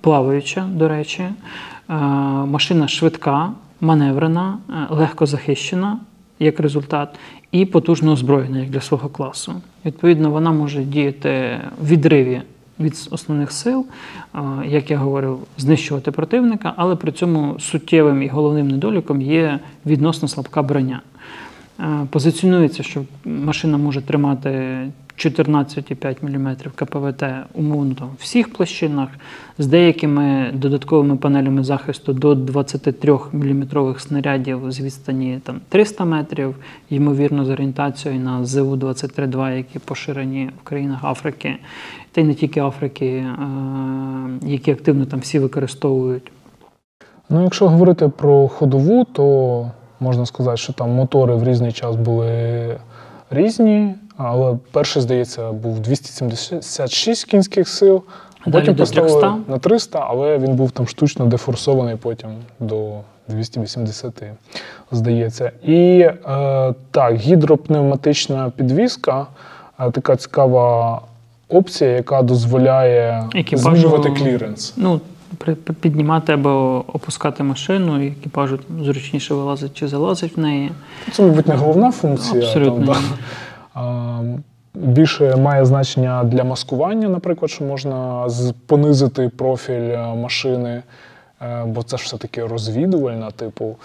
плаваюча, 0.00 0.66
до 0.72 0.88
речі, 0.88 1.24
машина 2.46 2.88
швидка, 2.88 3.52
маневрена, 3.80 4.58
легко 4.90 5.26
захищена 5.26 5.98
як 6.38 6.60
результат. 6.60 7.08
і 7.52 7.64
потужно 7.64 8.12
озброєна 8.12 8.58
як 8.58 8.70
для 8.70 8.80
свого 8.80 9.08
класу. 9.08 9.54
Відповідно, 9.84 10.30
вона 10.30 10.52
може 10.52 10.82
діяти 10.82 11.60
в 11.80 11.88
відриві 11.88 12.42
від 12.80 13.08
основних 13.10 13.52
сил, 13.52 13.86
як 14.66 14.90
я 14.90 14.96
говорив, 14.96 15.38
знищувати 15.58 16.10
противника, 16.10 16.72
але 16.76 16.96
при 16.96 17.12
цьому 17.12 17.60
суттєвим 17.60 18.22
і 18.22 18.28
головним 18.28 18.68
недоліком 18.68 19.22
є 19.22 19.58
відносно 19.86 20.28
слабка 20.28 20.62
броня. 20.62 21.00
Позиціонується, 22.10 22.82
що 22.82 23.02
машина 23.24 23.78
може 23.78 24.02
тримати 24.02 24.78
14,5 25.18 26.16
мм 26.22 26.56
КПВТ 26.74 27.24
умовно 27.54 28.10
в 28.18 28.22
всіх 28.22 28.52
площинах, 28.52 29.08
з 29.58 29.66
деякими 29.66 30.50
додатковими 30.54 31.16
панелями 31.16 31.64
захисту 31.64 32.12
до 32.12 32.34
23 32.34 33.18
мм 33.32 33.94
снарядів 33.98 34.72
з 34.72 34.80
відстані 34.80 35.40
там, 35.44 35.60
300 35.68 36.04
метрів, 36.04 36.56
ймовірно, 36.90 37.44
з 37.44 37.50
орієнтацією 37.50 38.20
на 38.20 38.44
ЗУ-23-2, 38.44 39.56
які 39.56 39.78
поширені 39.78 40.50
в 40.60 40.64
країнах 40.64 41.04
Африки, 41.04 41.56
та 42.12 42.20
й 42.20 42.24
не 42.24 42.34
тільки 42.34 42.60
Африки, 42.60 43.06
е, 43.06 43.26
які 44.42 44.70
активно 44.70 45.06
там 45.06 45.20
всі 45.20 45.38
використовують. 45.38 46.32
Ну, 47.30 47.44
якщо 47.44 47.68
говорити 47.68 48.08
про 48.08 48.48
ходову, 48.48 49.04
то 49.04 49.70
можна 50.00 50.26
сказати, 50.26 50.56
що 50.56 50.72
там 50.72 50.90
мотори 50.90 51.34
в 51.34 51.44
різний 51.44 51.72
час 51.72 51.96
були 51.96 52.30
різні, 53.30 53.94
але 54.18 54.56
перший, 54.70 55.02
здається, 55.02 55.52
був 55.52 55.80
276 55.80 57.24
кінських 57.24 57.68
сил, 57.68 58.02
до 58.46 58.62
поставили 58.74 59.34
на 59.48 59.58
300, 59.58 60.06
але 60.08 60.38
він 60.38 60.54
був 60.54 60.70
там 60.70 60.88
штучно 60.88 61.26
дефорсований 61.26 61.96
потім 61.96 62.30
до 62.60 63.00
280, 63.28 64.22
здається. 64.92 65.52
І 65.64 65.98
е, 66.00 66.14
так, 66.90 67.14
гідропневматична 67.16 68.52
підвізка 68.56 69.26
е, 69.80 69.90
така 69.90 70.16
цікава 70.16 71.00
опція, 71.48 71.90
яка 71.90 72.22
дозволяє 72.22 73.28
Екіпажу- 73.34 73.58
змінювати 73.58 74.10
кліренс. 74.10 74.74
Ну, 74.76 75.00
піднімати 75.80 76.32
або 76.32 76.84
опускати 76.92 77.42
машину, 77.42 78.04
і 78.04 78.06
екіпажу 78.08 78.58
зручніше 78.82 79.34
вилазить 79.34 79.74
чи 79.74 79.88
залазить 79.88 80.36
в 80.36 80.40
неї. 80.40 80.70
Це, 81.12 81.22
мабуть, 81.22 81.48
не 81.48 81.54
головна 81.54 81.92
функція. 81.92 82.42
Абсолютно. 82.44 82.94
Там, 82.94 83.04
да. 83.10 83.18
Більше 84.74 85.36
має 85.36 85.64
значення 85.64 86.24
для 86.24 86.44
маскування, 86.44 87.08
наприклад, 87.08 87.50
що 87.50 87.64
можна 87.64 88.26
понизити 88.66 89.30
профіль 89.36 89.72
е, 89.72 90.14
машини, 90.14 90.82
е, 91.42 91.64
бо 91.66 91.82
це 91.82 91.96
ж 91.96 92.04
все-таки 92.04 92.46
розвідувальна, 92.46 93.30
типу. 93.30 93.76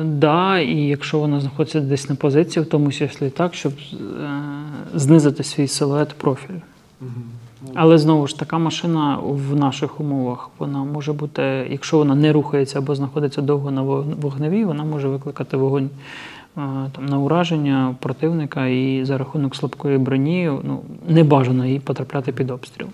Е, 0.00 0.02
Да, 0.04 0.58
і 0.58 0.76
якщо 0.76 1.18
вона 1.18 1.40
знаходиться 1.40 1.80
десь 1.80 2.08
на 2.08 2.14
позиції, 2.14 2.62
в 2.64 2.68
тому 2.68 2.92
числі 2.92 3.30
так, 3.30 3.54
щоб 3.54 3.72
знизити 4.94 5.44
свій 5.44 5.68
силует 5.68 6.08
профіль. 6.08 6.54
Але 7.74 7.98
знову 7.98 8.26
ж 8.26 8.38
така 8.38 8.58
машина 8.58 9.18
в 9.22 9.56
наших 9.56 10.00
умовах 10.00 10.50
вона 10.58 10.84
може 10.84 11.12
бути, 11.12 11.42
якщо 11.70 11.98
вона 11.98 12.14
не 12.14 12.32
рухається 12.32 12.78
або 12.78 12.94
знаходиться 12.94 13.42
довго 13.42 13.70
на 13.70 13.82
вог- 13.82 14.20
вогневій, 14.20 14.64
вона 14.64 14.84
може 14.84 15.08
викликати 15.08 15.56
вогонь 15.56 15.90
там, 16.54 17.06
на 17.06 17.18
ураження 17.18 17.94
противника 18.00 18.66
і 18.66 19.04
за 19.04 19.18
рахунок 19.18 19.56
слабкої 19.56 19.98
броні 19.98 20.50
ну, 20.62 20.80
не 21.08 21.24
бажано 21.24 21.66
їй 21.66 21.80
потрапляти 21.80 22.32
під 22.32 22.50
обстріл. 22.50 22.88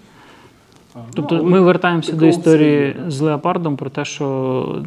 Тобто 1.15 1.45
ми 1.45 1.61
вертаємося 1.61 2.13
до 2.13 2.27
історії 2.27 2.97
з 3.09 3.21
леопардом 3.21 3.77
про 3.77 3.91
те, 3.91 4.05
що 4.05 4.83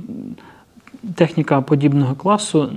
техніка 1.16 1.62
подібного 1.62 2.16
класу 2.16 2.70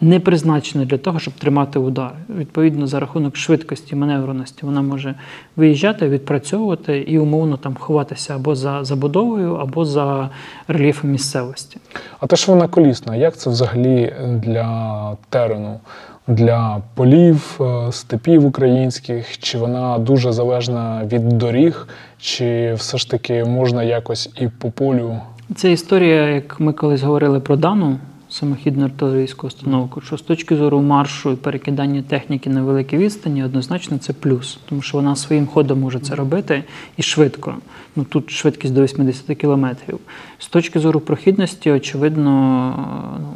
не 0.00 0.20
призначена 0.20 0.84
для 0.84 0.98
того, 0.98 1.18
щоб 1.18 1.34
тримати 1.34 1.78
удар. 1.78 2.12
Відповідно, 2.38 2.86
за 2.86 3.00
рахунок 3.00 3.36
швидкості, 3.36 3.96
маневреності 3.96 4.66
вона 4.66 4.82
може 4.82 5.14
виїжджати, 5.56 6.08
відпрацьовувати 6.08 6.98
і 6.98 7.18
умовно 7.18 7.56
там 7.56 7.74
ховатися 7.80 8.34
або 8.34 8.54
за 8.54 8.84
забудовою, 8.84 9.54
або 9.54 9.84
за 9.84 10.28
рельєфом 10.68 11.10
місцевості. 11.10 11.76
А 12.20 12.26
те, 12.26 12.36
що 12.36 12.52
вона 12.52 12.68
колісна, 12.68 13.16
як 13.16 13.36
це 13.36 13.50
взагалі 13.50 14.14
для 14.22 15.16
терену, 15.28 15.80
для 16.26 16.82
полів, 16.94 17.60
е, 17.60 17.92
степів 17.92 18.46
українських? 18.46 19.38
Чи 19.38 19.58
вона 19.58 19.98
дуже 19.98 20.32
залежна 20.32 21.02
від 21.12 21.28
доріг, 21.28 21.88
чи 22.18 22.74
все 22.74 22.98
ж 22.98 23.10
таки 23.10 23.44
можна 23.44 23.82
якось 23.82 24.30
і 24.40 24.48
по 24.48 24.70
полю? 24.70 25.16
Це 25.54 25.72
історія, 25.72 26.28
як 26.28 26.60
ми 26.60 26.72
колись 26.72 27.02
говорили 27.02 27.40
про 27.40 27.56
дану 27.56 27.98
самохідну 28.30 28.84
артилерійську 28.84 29.46
установку, 29.46 30.00
що 30.00 30.18
з 30.18 30.22
точки 30.22 30.56
зору 30.56 30.80
маршу 30.80 31.30
і 31.30 31.36
перекидання 31.36 32.02
техніки 32.02 32.50
на 32.50 32.62
великій 32.62 32.96
відстані, 32.96 33.44
однозначно 33.44 33.98
це 33.98 34.12
плюс, 34.12 34.58
тому 34.68 34.82
що 34.82 34.96
вона 34.96 35.16
своїм 35.16 35.46
ходом 35.46 35.80
може 35.80 36.00
це 36.00 36.14
робити 36.14 36.64
і 36.96 37.02
швидко. 37.02 37.54
Ну 37.96 38.04
тут 38.04 38.30
швидкість 38.30 38.74
до 38.74 38.82
80 38.82 39.36
кілометрів. 39.36 39.98
З 40.38 40.48
точки 40.48 40.80
зору 40.80 41.00
прохідності, 41.00 41.70
очевидно, 41.70 42.30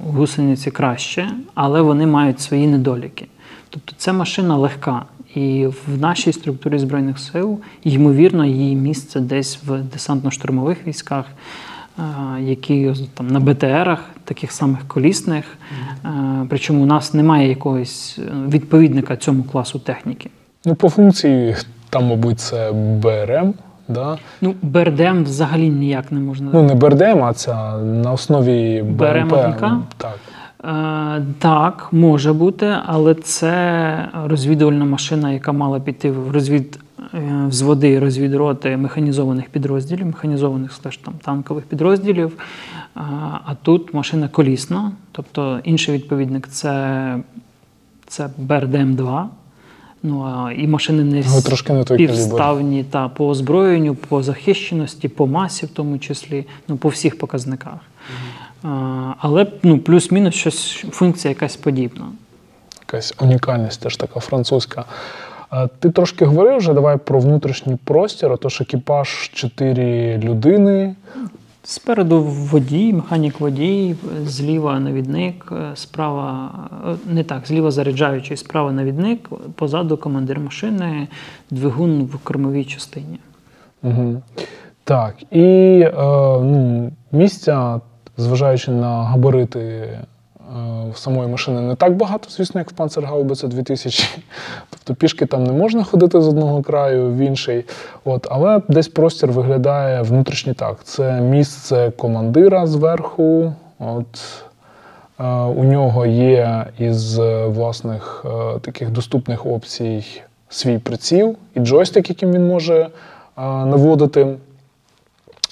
ну, 0.04 0.12
гусениці 0.12 0.70
краще, 0.70 1.30
але 1.54 1.80
вони 1.82 2.06
мають 2.06 2.40
свої 2.40 2.66
недоліки. 2.66 3.26
Тобто 3.70 3.92
це 3.96 4.12
машина 4.12 4.56
легка. 4.56 5.02
І 5.34 5.66
в 5.66 6.00
нашій 6.00 6.32
структурі 6.32 6.78
Збройних 6.78 7.18
сил, 7.18 7.58
ймовірно, 7.84 8.46
її 8.46 8.76
місце 8.76 9.20
десь 9.20 9.58
в 9.66 9.70
десантно-штурмових 9.70 10.76
військах, 10.86 11.26
які 12.40 12.92
там 13.14 13.26
на 13.26 13.40
БТРах, 13.40 14.10
таких 14.24 14.52
самих 14.52 14.88
колісних. 14.88 15.44
Е, 16.04 16.08
Причому 16.48 16.82
у 16.82 16.86
нас 16.86 17.14
немає 17.14 17.48
якогось 17.48 18.18
е, 18.18 18.32
відповідника 18.48 19.16
цьому 19.16 19.42
класу 19.42 19.78
техніки. 19.78 20.30
Ну, 20.64 20.74
по 20.74 20.88
функції, 20.88 21.56
там, 21.90 22.06
мабуть, 22.06 22.40
це 22.40 22.72
БРМ. 22.72 23.54
Да? 23.88 24.18
Ну, 24.40 24.54
БРДМ 24.62 25.24
взагалі 25.24 25.68
ніяк 25.68 26.12
не 26.12 26.20
можна. 26.20 26.50
Ну, 26.52 26.62
не 26.62 26.74
БРДМ, 26.74 27.24
а 27.24 27.32
це 27.32 27.54
на 27.78 28.12
основі 28.12 28.82
БРМ 28.82 29.28
БРМ. 29.28 29.84
Так. 29.96 30.18
Е, 30.64 31.22
так, 31.38 31.88
може 31.92 32.32
бути, 32.32 32.76
але 32.86 33.14
це 33.14 34.08
розвідувальна 34.24 34.84
машина, 34.84 35.32
яка 35.32 35.52
мала 35.52 35.80
піти 35.80 36.10
в 36.10 36.30
розвід 36.30 36.78
е, 37.14 37.46
взводи 37.48 37.90
і 37.90 37.98
розвідроти 37.98 38.76
механізованих 38.76 39.48
підрозділів, 39.48 40.06
механізованих 40.06 40.72
слеш 40.72 40.96
там 40.96 41.14
танкових 41.22 41.64
підрозділів. 41.64 42.32
Е, 42.96 43.00
А 43.44 43.54
тут 43.62 43.94
машина 43.94 44.28
колісна, 44.28 44.92
тобто 45.12 45.60
інший 45.64 45.94
відповідник 45.94 46.48
це, 46.48 47.16
це 48.06 48.30
БРДМ-2. 48.48 49.24
Ну, 50.06 50.22
а 50.22 50.52
і 50.52 50.66
машини 50.66 51.04
не 51.04 51.16
Ну, 51.16 51.40
співставні 51.84 52.84
та 52.84 53.08
по 53.08 53.28
озброєнню, 53.28 53.94
по 53.94 54.22
захищеності, 54.22 55.08
по 55.08 55.26
масі, 55.26 55.66
в 55.66 55.68
тому 55.68 55.98
числі, 55.98 56.46
ну, 56.68 56.76
по 56.76 56.88
всіх 56.88 57.18
показниках. 57.18 57.78
Але 59.18 59.46
ну, 59.62 59.78
плюс-мінус 59.78 60.34
щось 60.34 60.84
функція 60.90 61.30
якась 61.30 61.56
подібна. 61.56 62.04
Якась 62.80 63.14
унікальність 63.20 63.80
теж 63.80 63.96
така 63.96 64.20
французька. 64.20 64.84
Ти 65.78 65.90
трошки 65.90 66.24
говорив 66.24 66.56
вже, 66.56 66.72
давай 66.72 66.96
про 66.96 67.18
внутрішній 67.18 67.76
простір, 67.84 68.32
отож 68.32 68.60
екіпаж 68.60 69.30
чотири 69.32 70.18
людини. 70.18 70.94
Спереду 71.66 72.22
водій, 72.22 72.92
механік 72.92 73.40
водій, 73.40 73.94
зліва 74.24 74.80
навідник, 74.80 75.52
е, 75.52 75.76
справа 75.76 76.50
е, 76.88 76.96
не 77.06 77.24
так, 77.24 77.46
зліва 77.46 77.70
заряджаючий, 77.70 78.36
справа 78.36 78.72
навідник, 78.72 79.28
позаду 79.54 79.96
командир 79.96 80.40
машини, 80.40 81.08
двигун 81.50 82.02
в 82.02 82.18
кормовій 82.18 82.64
частині. 82.64 83.18
Угу. 83.82 84.22
Так, 84.84 85.14
і 85.30 85.42
е, 85.80 85.92
ну, 86.42 86.92
місця, 87.12 87.80
зважаючи 88.16 88.70
на 88.70 89.04
габарити 89.04 89.60
е, 89.60 89.98
самої 90.94 91.28
машини, 91.28 91.60
не 91.60 91.74
так 91.74 91.96
багато, 91.96 92.30
звісно, 92.30 92.60
як 92.60 92.70
в 92.70 92.74
Panzerhaubitze 92.74 93.48
2000. 93.48 94.08
Тобто 94.70 94.94
пішки 94.94 95.26
там 95.26 95.44
не 95.44 95.52
можна 95.52 95.84
ходити 95.84 96.20
з 96.20 96.28
одного 96.28 96.62
краю 96.62 97.10
в 97.10 97.16
інший. 97.16 97.64
От, 98.04 98.26
але 98.30 98.60
десь 98.68 98.88
простір 98.88 99.30
виглядає 99.30 100.02
внутрішній 100.02 100.54
так. 100.54 100.84
Це 100.84 101.20
місце 101.20 101.92
командира 101.96 102.66
зверху. 102.66 103.52
От, 103.78 104.42
е, 105.20 105.24
у 105.32 105.64
нього 105.64 106.06
є 106.06 106.64
із 106.78 107.18
е, 107.18 107.46
власних 107.46 108.24
таких 108.60 108.90
доступних 108.90 109.46
опцій 109.46 110.22
свій 110.48 110.78
приціл 110.78 111.36
і 111.54 111.60
джойстик, 111.60 112.08
яким 112.08 112.32
він 112.32 112.46
може 112.46 112.88
наводити 113.36 114.26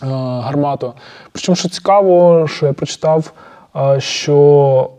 гармату. 0.02 0.92
Причому, 1.32 1.56
що 1.56 1.68
цікаво, 1.68 2.46
що 2.48 2.66
я 2.66 2.72
прочитав, 2.72 3.32
е, 3.76 4.00
що 4.00 4.90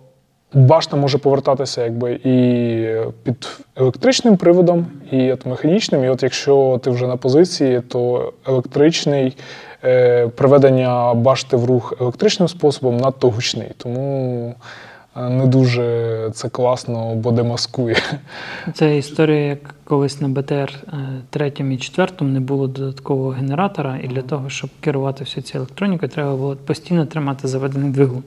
башта 0.54 0.98
може 0.98 1.18
повертатися 1.18 1.84
якби 1.84 2.14
і 2.14 2.88
під 3.24 3.60
електричним 3.76 4.38
приводом, 4.38 4.86
і 5.12 5.32
от 5.32 5.46
механічним. 5.46 6.04
І 6.04 6.10
от 6.10 6.24
якщо 6.24 6.80
ти 6.84 6.90
вже 6.90 7.08
на 7.08 7.18
позиції, 7.18 7.82
то 7.82 8.34
електричний 8.48 9.38
е, 9.84 10.28
приведення 10.28 11.14
башти 11.14 11.58
в 11.58 11.66
рух 11.66 11.94
електричним 12.02 12.48
способом 12.48 12.98
надто 12.98 13.30
гучний. 13.30 13.72
Тому 13.78 14.48
е, 14.48 14.54
не 15.16 15.48
дуже 15.48 16.30
це 16.34 16.50
класно, 16.50 17.16
бо 17.16 17.32
демаскує. 17.32 17.98
Це 18.74 18.98
історія, 18.98 19.40
як 19.40 19.76
колись 19.84 20.22
на 20.22 20.28
БТР 20.28 20.74
е, 20.88 20.98
третьому 21.30 21.72
і 21.72 21.78
четвертому 21.78 22.32
не 22.32 22.40
було 22.40 22.68
додаткового 22.68 23.30
генератора, 23.30 24.00
і 24.04 24.08
для 24.08 24.22
того, 24.22 24.50
щоб 24.50 24.70
керувати 24.80 25.24
всю 25.24 25.44
цю 25.44 25.58
електронікою, 25.58 26.10
треба 26.10 26.36
було 26.36 26.56
постійно 26.56 27.06
тримати 27.06 27.48
заведений 27.48 27.92
двигун. 27.92 28.24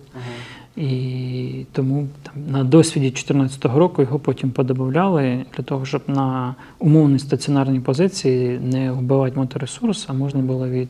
І 0.77 1.65
тому 1.73 2.09
там, 2.23 2.35
на 2.49 2.65
досвіді 2.65 3.07
2014 3.07 3.65
року 3.65 4.03
його 4.03 4.19
потім 4.19 4.51
подобавляли 4.51 5.45
для 5.57 5.65
того, 5.65 5.85
щоб 5.85 6.03
на 6.07 6.55
умовній 6.79 7.19
стаціонарній 7.19 7.81
позиції 7.81 8.59
не 8.59 8.93
вбивати 8.93 9.39
моторесурс, 9.39 10.07
а 10.09 10.13
можна 10.13 10.41
було 10.41 10.69
від 10.69 10.89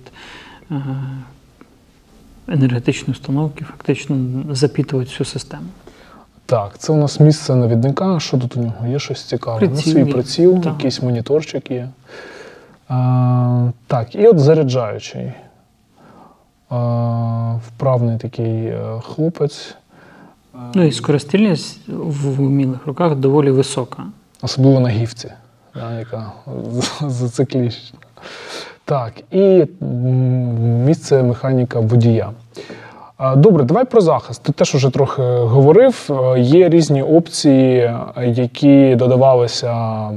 е, 0.70 0.82
енергетичної 2.48 3.12
установки 3.12 3.64
фактично 3.64 4.44
запітувати 4.50 5.10
всю 5.10 5.26
систему. 5.26 5.66
Так, 6.46 6.78
це 6.78 6.92
у 6.92 6.96
нас 6.96 7.20
місце 7.20 7.54
навідника. 7.54 8.20
Що 8.20 8.38
тут 8.38 8.56
у 8.56 8.60
нього? 8.60 8.86
Є 8.86 8.98
щось 8.98 9.22
цікаве? 9.22 9.68
Ну, 9.70 9.76
свій 9.76 10.04
приціл, 10.04 10.54
Так. 10.60 10.72
якийсь 10.72 11.02
моніторчик 11.02 11.70
є. 11.70 11.88
А, 12.88 13.68
так, 13.86 14.14
і 14.14 14.26
от 14.26 14.38
заряджаючий. 14.38 15.32
А, 16.70 17.56
вправний 17.66 18.18
такий 18.18 18.66
е, 18.66 19.00
хлопець. 19.02 19.74
Ну 20.74 20.82
і 20.82 20.92
скоростільність 20.92 21.80
в 21.88 22.34
вмілих 22.34 22.86
руках 22.86 23.14
доволі 23.16 23.50
висока. 23.50 24.02
Особливо 24.42 24.80
на 24.80 24.88
гівці, 24.88 25.32
да, 25.74 25.98
яка 25.98 26.32
зациклічна. 27.00 27.98
Так, 28.84 29.12
і 29.30 29.66
місце 30.86 31.22
механіка 31.22 31.80
водія. 31.80 32.30
Добре, 33.18 33.64
давай 33.64 33.84
про 33.84 34.00
захист. 34.00 34.42
Ти 34.42 34.52
теж 34.52 34.74
уже 34.74 34.90
трохи 34.90 35.22
говорив. 35.22 36.10
Е, 36.10 36.40
Є 36.40 36.68
різні 36.68 37.02
опції, 37.02 37.78
е, 37.78 37.94
які 38.26 38.94
додавалися 38.94 40.10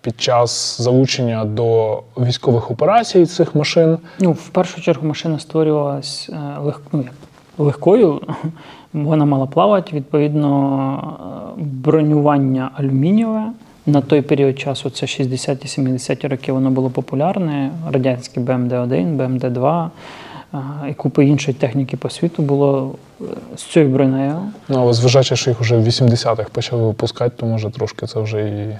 під 0.00 0.20
час 0.20 0.80
залучення 0.80 1.44
до 1.44 2.00
військових 2.16 2.70
операцій 2.70 3.26
цих 3.26 3.54
машин. 3.54 3.98
Ну, 4.20 4.32
в 4.32 4.48
першу 4.48 4.80
чергу 4.80 5.06
машина 5.06 5.38
створювалась 5.38 6.30
е, 6.32 6.58
лег, 6.60 6.80
ну, 6.92 7.04
легкою, 7.58 8.20
вона 8.92 9.24
мала 9.24 9.46
плавати, 9.46 9.96
відповідно, 9.96 11.54
бронювання 11.56 12.70
алюмінієве. 12.74 13.42
На 13.86 14.00
той 14.00 14.22
період 14.22 14.58
часу, 14.58 14.90
це 14.90 15.06
60-70-ті 15.06 16.28
роки, 16.28 16.52
воно 16.52 16.70
було 16.70 16.90
популярне. 16.90 17.70
Радянський 17.92 18.42
БМД-1, 18.42 19.16
БМД-2 19.16 19.86
е, 19.86 19.90
і 20.90 20.94
купа 20.94 21.22
іншої 21.22 21.56
техніки 21.56 21.96
по 21.96 22.10
світу 22.10 22.42
було 22.42 22.94
е, 23.20 23.24
з 23.56 23.62
цією 23.62 23.90
бронею. 23.90 24.40
Ну, 24.68 24.78
але 24.78 24.92
зважаючи, 24.92 25.36
що 25.36 25.50
їх 25.50 25.60
вже 25.60 25.76
в 25.76 25.86
80-х 25.86 26.50
почали 26.52 26.82
випускати, 26.82 27.34
то 27.36 27.46
може 27.46 27.70
трошки 27.70 28.06
це 28.06 28.20
вже 28.20 28.48
і. 28.48 28.76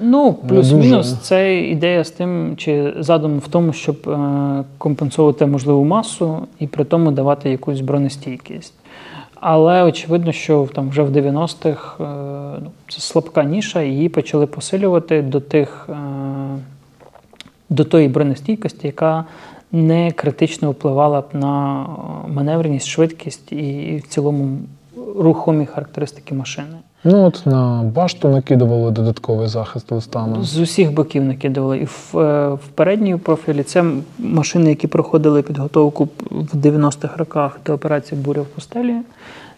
Ну, 0.00 0.32
плюс-мінус, 0.32 1.10
дуже. 1.10 1.22
це 1.22 1.60
ідея 1.60 2.04
з 2.04 2.10
тим, 2.10 2.56
чи 2.56 2.94
задум 2.98 3.38
в 3.38 3.48
тому, 3.48 3.72
щоб 3.72 4.08
е, 4.08 4.64
компенсувати 4.78 5.46
можливу 5.46 5.84
масу 5.84 6.46
і 6.58 6.66
при 6.66 6.84
тому 6.84 7.10
давати 7.10 7.50
якусь 7.50 7.80
бронестійкість. 7.80 8.74
Але 9.34 9.82
очевидно, 9.82 10.32
що 10.32 10.68
там 10.74 10.90
вже 10.90 11.02
в 11.02 11.16
90-х 11.16 11.96
е, 12.00 12.04
ну, 12.64 12.70
це 12.88 13.00
слабка 13.00 13.44
ніша, 13.44 13.82
її 13.82 14.08
почали 14.08 14.46
посилювати 14.46 15.22
до 15.22 15.40
тих, 15.40 15.88
до 17.70 17.84
тої 17.84 18.08
бронестійкості, 18.08 18.86
яка 18.86 19.24
не 19.72 20.12
критично 20.12 20.70
впливала 20.70 21.20
б 21.20 21.24
на 21.32 21.82
е, 21.82 22.32
маневреність, 22.32 22.86
швидкість 22.86 23.52
і, 23.52 24.02
в 24.04 24.08
цілому 24.08 24.58
рухомі 25.16 25.66
характеристики 25.66 26.34
машини. 26.34 26.76
Ну, 27.04 27.24
от 27.24 27.42
на 27.46 27.82
башту 27.94 28.28
накидували 28.28 28.90
додатковий 28.90 29.48
захист 29.48 29.92
листами. 29.92 30.44
З 30.44 30.58
усіх 30.58 30.92
боків 30.92 31.24
накидували. 31.24 31.78
І 31.78 31.84
в, 31.84 32.18
е, 32.18 32.48
в 32.54 32.68
передньому 32.74 33.18
профілі 33.18 33.62
це 33.62 33.84
машини, 34.18 34.70
які 34.70 34.86
проходили 34.86 35.42
підготовку 35.42 36.08
в 36.30 36.56
90-х 36.56 37.16
роках 37.16 37.60
до 37.66 37.74
операції 37.74 38.20
Буря 38.20 38.42
в 38.42 38.46
пустелі. 38.46 38.94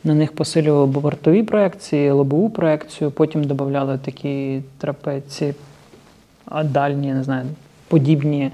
На 0.04 0.14
них 0.14 0.32
посилювали 0.32 0.86
бортові 0.86 1.42
проекції, 1.42 2.10
лобову 2.10 2.50
проекцію, 2.50 3.10
потім 3.10 3.44
додавали 3.44 3.98
такі 3.98 4.62
трапеції, 4.78 5.54
а 6.46 6.64
дальні, 6.64 7.12
не 7.12 7.24
знаю, 7.24 7.46
подібні 7.88 8.50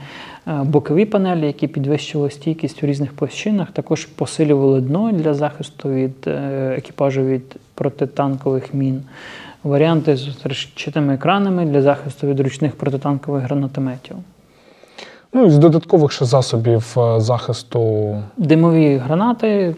бокові 0.47 1.05
панелі, 1.05 1.47
які 1.47 1.67
підвищували 1.69 2.31
стійкість 2.31 2.83
у 2.83 2.87
різних 2.87 3.13
площинах. 3.13 3.71
Також 3.71 4.05
посилювали 4.05 4.81
дно 4.81 5.13
для 5.13 5.35
захисту 5.35 5.89
від 5.89 6.27
е, 6.27 6.75
екіпажу 6.79 7.23
від 7.23 7.57
протитанкових 7.75 8.75
мін. 8.75 9.03
Варіанти 9.65 10.17
з 10.17 10.47
решетчатими 10.47 11.15
екранами 11.15 11.67
для 11.67 11.83
захисту 11.83 12.27
від 12.27 12.41
ручних 12.41 12.77
протитанкових 12.77 13.43
гранатометів. 13.43 14.17
Ну 15.33 15.47
і 15.47 15.51
з 15.51 15.59
додаткових 15.59 16.13
ще 16.13 16.25
засобів 16.25 16.95
е, 16.99 17.21
захисту. 17.21 18.15
Димові 18.37 18.97
гранати 18.97 19.75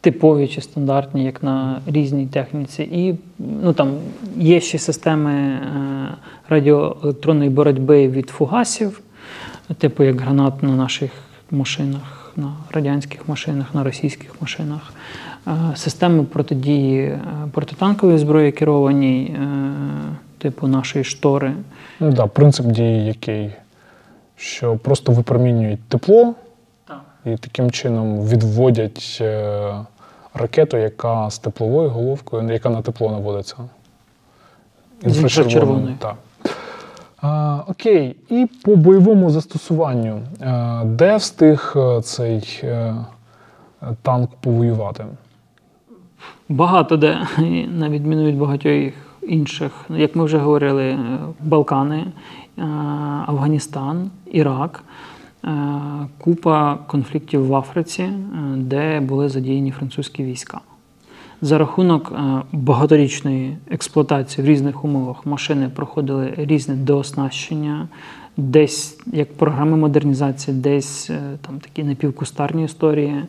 типові 0.00 0.48
чи 0.48 0.60
стандартні, 0.60 1.24
як 1.24 1.42
на 1.42 1.80
різній 1.86 2.26
техніці. 2.26 2.82
І 2.82 3.14
ну, 3.62 3.72
там 3.72 3.92
є 4.36 4.60
ще 4.60 4.78
системи 4.78 5.32
е, 5.32 5.58
радіоелектронної 6.48 7.50
боротьби 7.50 8.08
від 8.08 8.30
фугасів, 8.30 9.00
типу 9.78 10.04
як 10.04 10.20
гранат 10.20 10.62
на 10.62 10.76
наших 10.76 11.10
машинах, 11.50 12.32
на 12.36 12.52
радянських 12.70 13.28
машинах, 13.28 13.74
на 13.74 13.84
російських 13.84 14.30
машинах. 14.40 14.92
Е, 15.46 15.76
Системи 15.76 16.24
протидії 16.24 17.00
е, 17.02 17.20
протитанкової 17.52 18.18
зброї 18.18 18.52
керованій, 18.52 19.24
е, 19.24 19.48
типу 20.38 20.66
нашої 20.66 21.04
штори. 21.04 21.52
Ну 22.00 22.12
да, 22.12 22.26
принцип 22.26 22.66
дії 22.66 23.06
який, 23.06 23.50
що 24.36 24.76
просто 24.76 25.12
випромінюють 25.12 25.80
тепло 25.88 26.34
і 27.24 27.36
таким 27.36 27.70
чином 27.70 28.26
відводять 28.26 29.22
ракету, 30.34 30.76
яка 30.76 31.30
з 31.30 31.38
тепловою 31.38 31.90
головкою, 31.90 32.52
яка 32.52 32.70
на 32.70 32.82
тепло 32.82 33.10
наводиться. 33.10 33.56
Інфрачервоною. 35.02 35.96
Так. 35.98 36.14
Окей, 37.68 38.16
і 38.28 38.48
по 38.64 38.76
бойовому 38.76 39.30
застосуванню, 39.30 40.20
де 40.84 41.16
встиг 41.16 41.74
е, 41.76 42.02
цей 42.02 42.60
е, 42.64 42.94
танк 44.02 44.30
повоювати? 44.40 45.04
Багато 46.48 46.96
де, 46.96 47.26
на 47.68 47.88
відміну 47.88 48.24
від 48.24 48.38
багатьох 48.38 48.92
інших, 49.22 49.72
як 49.90 50.16
ми 50.16 50.24
вже 50.24 50.38
говорили, 50.38 50.84
е, 50.84 51.18
Балкани, 51.40 52.06
Афганістан, 53.26 54.10
Ірак, 54.32 54.84
купа 56.18 56.78
конфліктів 56.86 57.46
в 57.46 57.54
Африці, 57.54 58.08
де 58.56 59.00
були 59.00 59.28
задіяні 59.28 59.70
французькі 59.70 60.24
війська. 60.24 60.60
За 61.44 61.58
рахунок 61.58 62.12
е, 62.12 62.42
багаторічної 62.52 63.56
експлуатації 63.70 64.46
в 64.46 64.50
різних 64.50 64.84
умовах. 64.84 65.26
Машини 65.26 65.70
проходили 65.74 66.34
різне 66.36 66.74
дооснащення, 66.74 67.88
десь 68.36 68.98
як 69.12 69.36
програми 69.36 69.76
модернізації, 69.76 70.56
десь 70.56 71.10
е, 71.10 71.20
там 71.46 71.58
такі 71.58 71.84
напівкустарні 71.84 72.64
історії, 72.64 73.22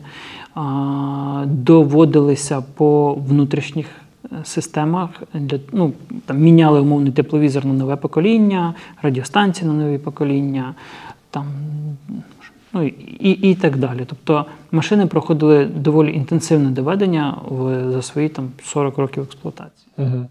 доводилися 1.44 2.62
по 2.74 3.14
внутрішніх 3.14 3.86
е, 4.24 4.28
системах 4.44 5.10
для 5.34 5.58
ну 5.72 5.92
там 6.26 6.38
міняли 6.38 6.80
умовний 6.80 7.12
тепловізор 7.12 7.66
на 7.66 7.72
нове 7.72 7.96
покоління, 7.96 8.74
радіостанції 9.02 9.70
на 9.70 9.74
нові 9.74 9.98
покоління, 9.98 10.74
там 11.30 11.46
ну 12.74 12.86
і, 13.20 13.30
і 13.30 13.54
так 13.54 13.76
далі. 13.76 14.00
Тобто 14.06 14.44
машини 14.72 15.06
проходили 15.06 15.64
доволі 15.64 16.14
інтенсивне 16.14 16.70
доведення 16.70 17.36
в, 17.48 17.90
за 17.90 18.02
свої 18.02 18.28
там 18.28 18.50
40 18.64 18.98
років 18.98 19.22
експлуатації. 19.22 19.86
Угу. 19.98 20.26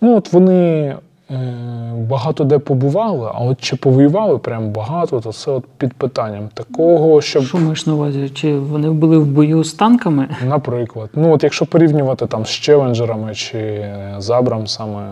Ну, 0.00 0.16
от 0.16 0.32
вони 0.32 0.96
е, 1.30 1.92
багато 2.08 2.44
де 2.44 2.58
побували, 2.58 3.30
а 3.34 3.40
от 3.40 3.60
чи 3.60 3.76
повоювали 3.76 4.38
прям 4.38 4.70
багато, 4.70 5.20
то 5.20 5.32
це 5.32 5.50
от 5.50 5.64
під 5.78 5.92
питанням 5.94 6.48
такого, 6.54 7.20
щоб, 7.20 7.42
Що 7.42 7.58
маєш 7.58 7.86
на 7.86 7.94
увазі? 7.94 8.28
Чи 8.28 8.58
вони 8.58 8.90
були 8.90 9.18
в 9.18 9.26
бою 9.26 9.64
з 9.64 9.72
танками? 9.72 10.28
наприклад, 10.46 11.10
ну 11.14 11.32
от 11.32 11.42
якщо 11.42 11.66
порівнювати 11.66 12.26
там 12.26 12.46
з 12.46 12.50
челенджерами 12.50 13.34
чи 13.34 13.58
е, 13.58 14.14
з 14.18 14.30
Абрамсами, 14.30 15.02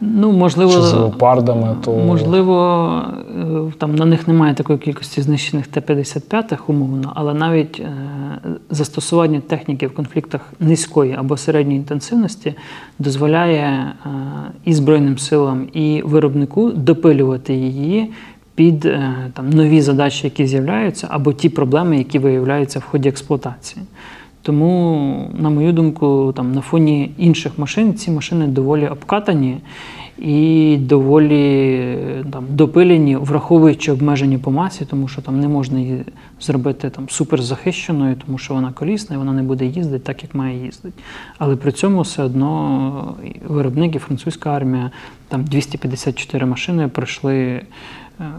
Ну, 0.00 0.32
можливо, 0.32 0.72
чи 0.72 0.80
з 0.80 0.92
леопардами, 0.92 1.76
то 1.84 1.92
Можливо, 1.92 3.02
е, 3.40 3.72
там 3.78 3.94
на 3.94 4.04
них 4.04 4.28
немає 4.28 4.54
такої 4.54 4.78
кількості 4.78 5.22
знищених 5.22 5.66
Т-55 5.66 6.58
умовно, 6.66 7.12
але 7.14 7.34
навіть 7.34 7.80
е, 7.80 7.92
застосування 8.70 9.40
техніки 9.40 9.86
в 9.86 9.94
конфліктах 9.94 10.52
низької 10.60 11.14
або 11.18 11.36
середньої 11.36 11.78
інтенсивності 11.78 12.54
дозволяє 12.98 13.92
е, 14.06 14.10
і 14.64 14.74
Збройним 14.74 15.18
силам, 15.18 15.68
і 15.72 16.02
виробнику 16.04 16.70
допилювати 16.70 17.54
її 17.54 18.12
під 18.54 18.84
е, 18.84 19.14
там, 19.34 19.50
нові 19.50 19.80
задачі, 19.80 20.26
які 20.26 20.46
з'являються, 20.46 21.06
або 21.10 21.32
ті 21.32 21.48
проблеми, 21.48 21.98
які 21.98 22.18
виявляються 22.18 22.78
в 22.78 22.82
ході 22.82 23.08
експлуатації. 23.08 23.82
Тому, 24.48 25.30
на 25.38 25.50
мою 25.50 25.72
думку, 25.72 26.32
там 26.36 26.52
на 26.52 26.60
фоні 26.60 27.12
інших 27.18 27.58
машин 27.58 27.94
ці 27.94 28.10
машини 28.10 28.46
доволі 28.46 28.86
обкатані 28.88 29.58
і 30.18 30.76
доволі 30.80 31.98
там, 32.32 32.44
допилені, 32.50 33.16
враховуючи 33.16 33.92
обмеження 33.92 34.38
по 34.38 34.50
масі, 34.50 34.84
тому 34.90 35.08
що 35.08 35.22
там 35.22 35.40
не 35.40 35.48
можна 35.48 35.78
її 35.78 36.04
зробити 36.40 36.90
там 36.90 37.08
суперзахищеною, 37.08 38.16
тому 38.26 38.38
що 38.38 38.54
вона 38.54 38.72
колісна 38.72 39.16
і 39.16 39.18
вона 39.18 39.32
не 39.32 39.42
буде 39.42 39.66
їздити 39.66 39.98
так, 39.98 40.22
як 40.22 40.34
має 40.34 40.64
їздити. 40.64 41.02
Але 41.38 41.56
при 41.56 41.72
цьому 41.72 42.00
все 42.00 42.22
одно 42.22 43.14
виробник 43.48 43.96
і 43.96 43.98
французька 43.98 44.50
армія 44.50 44.90
там 45.28 45.44
254 45.44 46.46
машини 46.46 46.88
пройшли 46.88 47.34
е, 47.36 47.62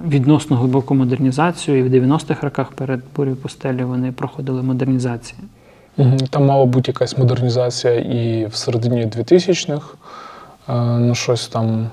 відносно 0.08 0.56
глибоку 0.56 0.96
модернізацію, 0.96 1.78
і 1.78 1.84
в 1.84 1.94
90-х 1.94 2.44
роках 2.44 2.72
перед 2.72 3.02
бурею 3.16 3.36
пустелі 3.36 3.84
вони 3.84 4.12
проходили 4.12 4.64
модернізацію. 4.64 5.40
Там 6.30 6.46
мала 6.46 6.66
бути 6.66 6.92
якась 6.92 7.18
модернізація 7.18 7.94
і 7.94 8.46
в 8.46 8.56
середині 8.56 9.06
2000-х. 9.06 9.94
Е, 10.70 11.00
Ну, 11.00 11.16
щось 11.16 11.48
там. 11.48 11.88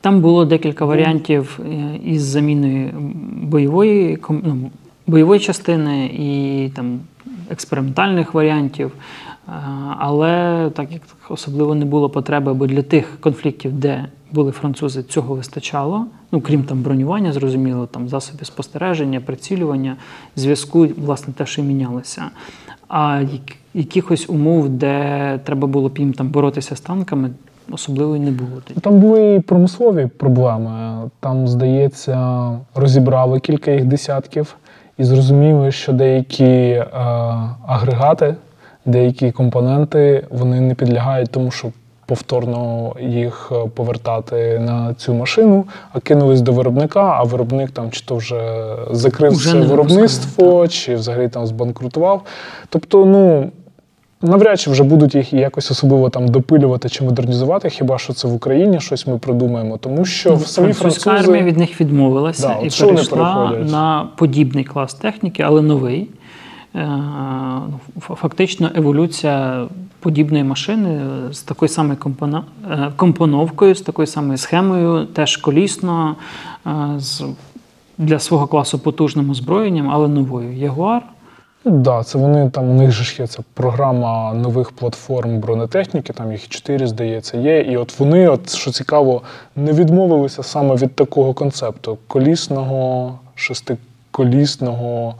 Там 0.00 0.20
було 0.20 0.44
декілька 0.44 0.84
варіантів 0.84 1.60
е, 1.64 1.98
із 2.04 2.22
заміною 2.22 2.90
бойової, 3.42 4.18
ну, 4.30 4.70
бойової 5.06 5.40
частини 5.40 6.06
і 6.06 6.68
там, 6.76 7.00
експериментальних 7.50 8.34
варіантів. 8.34 8.92
Е, 9.48 9.52
Але 9.98 10.70
так 10.74 10.92
як 10.92 11.02
особливо 11.28 11.74
не 11.74 11.84
було 11.84 12.10
потреби, 12.10 12.54
бо 12.54 12.66
для 12.66 12.82
тих 12.82 13.20
конфліктів, 13.20 13.72
де 13.72 14.04
були 14.32 14.52
французи, 14.52 15.02
цього 15.02 15.34
вистачало. 15.34 16.06
Ну, 16.32 16.40
крім 16.40 16.64
там 16.64 16.82
бронювання, 16.82 17.32
зрозуміло, 17.32 17.86
там 17.86 18.08
засоби 18.08 18.44
спостереження, 18.44 19.20
прицілювання, 19.20 19.96
зв'язку, 20.36 20.88
власне, 20.96 21.34
те, 21.34 21.46
що 21.46 21.62
мінялося. 21.62 22.30
А 22.88 23.22
якихось 23.74 24.30
умов, 24.30 24.68
де 24.68 25.38
треба 25.44 25.68
було 25.68 25.88
б 25.88 25.98
їм 25.98 26.12
там 26.12 26.28
боротися 26.28 26.76
з 26.76 26.80
танками, 26.80 27.30
особливо 27.70 28.16
й 28.16 28.20
не 28.20 28.30
було. 28.30 28.62
Там 28.80 29.00
були 29.00 29.34
і 29.34 29.40
промислові 29.40 30.06
проблеми. 30.06 30.70
Там, 31.20 31.48
здається, 31.48 32.50
розібрали 32.74 33.40
кілька 33.40 33.70
їх 33.70 33.84
десятків 33.84 34.56
і 34.98 35.04
зрозуміли, 35.04 35.72
що 35.72 35.92
деякі 35.92 36.44
е, 36.44 36.86
агрегати, 37.66 38.34
деякі 38.84 39.30
компоненти 39.30 40.26
вони 40.30 40.60
не 40.60 40.74
підлягають 40.74 41.30
тому, 41.30 41.50
щоб 41.50 41.72
повторно 42.06 42.92
їх 43.00 43.52
е, 43.52 43.68
повертати 43.74 44.58
на 44.58 44.94
цю 44.94 45.14
машину, 45.14 45.64
а 45.92 46.00
кинулись 46.00 46.40
до 46.40 46.52
виробника, 46.52 47.00
а 47.00 47.22
виробник 47.22 47.70
там 47.70 47.90
чи 47.90 48.04
то 48.04 48.16
вже 48.16 48.66
закрив 48.90 49.32
Уже 49.32 49.52
це 49.52 49.60
виробництво, 49.60 50.68
чи 50.68 50.94
взагалі 50.94 51.28
там 51.28 51.46
збанкрутував. 51.46 52.22
Тобто, 52.68 53.04
ну. 53.04 53.50
Навряд 54.22 54.60
чи 54.60 54.70
вже 54.70 54.82
будуть 54.82 55.14
їх 55.14 55.32
якось 55.32 55.70
особливо 55.70 56.10
там 56.10 56.28
допилювати 56.28 56.88
чи 56.88 57.04
модернізувати, 57.04 57.70
хіба 57.70 57.98
що 57.98 58.12
це 58.12 58.28
в 58.28 58.34
Україні 58.34 58.80
щось 58.80 59.06
ми 59.06 59.18
придумаємо, 59.18 59.76
тому 59.76 60.04
що 60.04 60.34
в 60.34 60.46
самі 60.46 60.68
Ну, 60.68 60.74
Французька 60.74 61.10
французи 61.10 61.30
армія 61.30 61.44
від 61.44 61.58
них 61.58 61.80
відмовилася 61.80 62.48
Да, 62.48 62.66
і 62.66 62.86
перейшла 62.86 63.52
на 63.70 64.08
подібний 64.16 64.64
клас 64.64 64.94
техніки, 64.94 65.42
але 65.42 65.62
новий. 65.62 66.08
Е, 66.76 66.86
ну, 67.70 67.80
Фактично 67.98 68.70
еволюція 68.74 69.66
подібної 70.00 70.44
машини 70.44 71.00
з 71.32 71.42
такою 71.42 71.68
самою 71.68 71.98
е, 72.70 72.92
компоновкою, 72.96 73.74
з 73.74 73.80
такою 73.80 74.06
самою 74.06 74.38
схемою, 74.38 75.06
теж 75.06 75.36
колісно, 75.36 76.16
е, 76.66 76.70
з 76.98 77.24
для 77.98 78.18
свого 78.18 78.46
класу 78.46 78.78
потужним 78.78 79.30
озброєнням, 79.30 79.90
але 79.90 80.08
новою. 80.08 80.52
Ягуар 80.52 81.02
ну, 81.64 81.72
да, 81.72 82.02
це 82.02 82.18
вони 82.18 82.50
там 82.50 82.70
у 82.70 82.74
них 82.74 82.92
же 82.92 83.04
ж 83.04 83.16
є 83.22 83.26
ця 83.26 83.42
програма 83.54 84.34
нових 84.34 84.70
платформ 84.70 85.38
бронетехніки, 85.38 86.12
там 86.12 86.32
їх 86.32 86.48
чотири, 86.48 86.86
здається, 86.86 87.38
є. 87.38 87.60
І 87.60 87.76
от 87.76 87.98
вони, 87.98 88.28
от 88.28 88.50
що 88.50 88.70
цікаво, 88.70 89.22
не 89.56 89.72
відмовилися 89.72 90.42
саме 90.42 90.74
від 90.74 90.94
такого 90.94 91.34
концепту 91.34 91.98
колісного, 92.06 93.18
шестиколісного, 93.34 95.14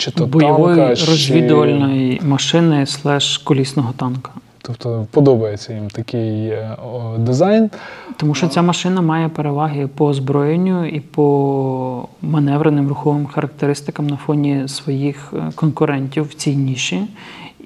чи 0.00 0.10
то 0.10 0.26
бойової 0.26 0.76
танка, 0.76 0.96
чи... 0.96 1.06
розвідувальної 1.06 2.20
машини 2.24 2.86
слеш 2.86 3.38
колісного 3.38 3.92
танка. 3.96 4.30
Тобто 4.62 5.06
подобається 5.10 5.72
їм 5.72 5.88
такий 5.88 6.46
е, 6.46 6.76
о, 6.92 7.18
дизайн. 7.18 7.70
Тому 8.16 8.34
що 8.34 8.48
ця 8.48 8.62
машина 8.62 9.00
має 9.00 9.28
переваги 9.28 9.86
по 9.86 10.06
озброєнню 10.06 10.86
і 10.86 11.00
по 11.00 12.08
маневреним 12.22 12.88
руховим 12.88 13.26
характеристикам 13.26 14.06
на 14.06 14.16
фоні 14.16 14.68
своїх 14.68 15.32
е, 15.36 15.52
конкурентів 15.54 16.24
в 16.24 16.34
цій 16.34 16.56
ніші. 16.56 17.02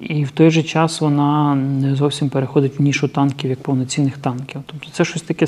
І 0.01 0.23
в 0.23 0.31
той 0.31 0.49
же 0.49 0.63
час 0.63 1.01
вона 1.01 1.55
не 1.55 1.95
зовсім 1.95 2.29
переходить 2.29 2.79
в 2.79 2.81
нішу 2.81 3.07
танків 3.07 3.49
як 3.49 3.59
повноцінних 3.59 4.17
танків. 4.17 4.61
Тобто 4.65 4.87
це 4.91 5.05
щось 5.05 5.21
таке 5.21 5.45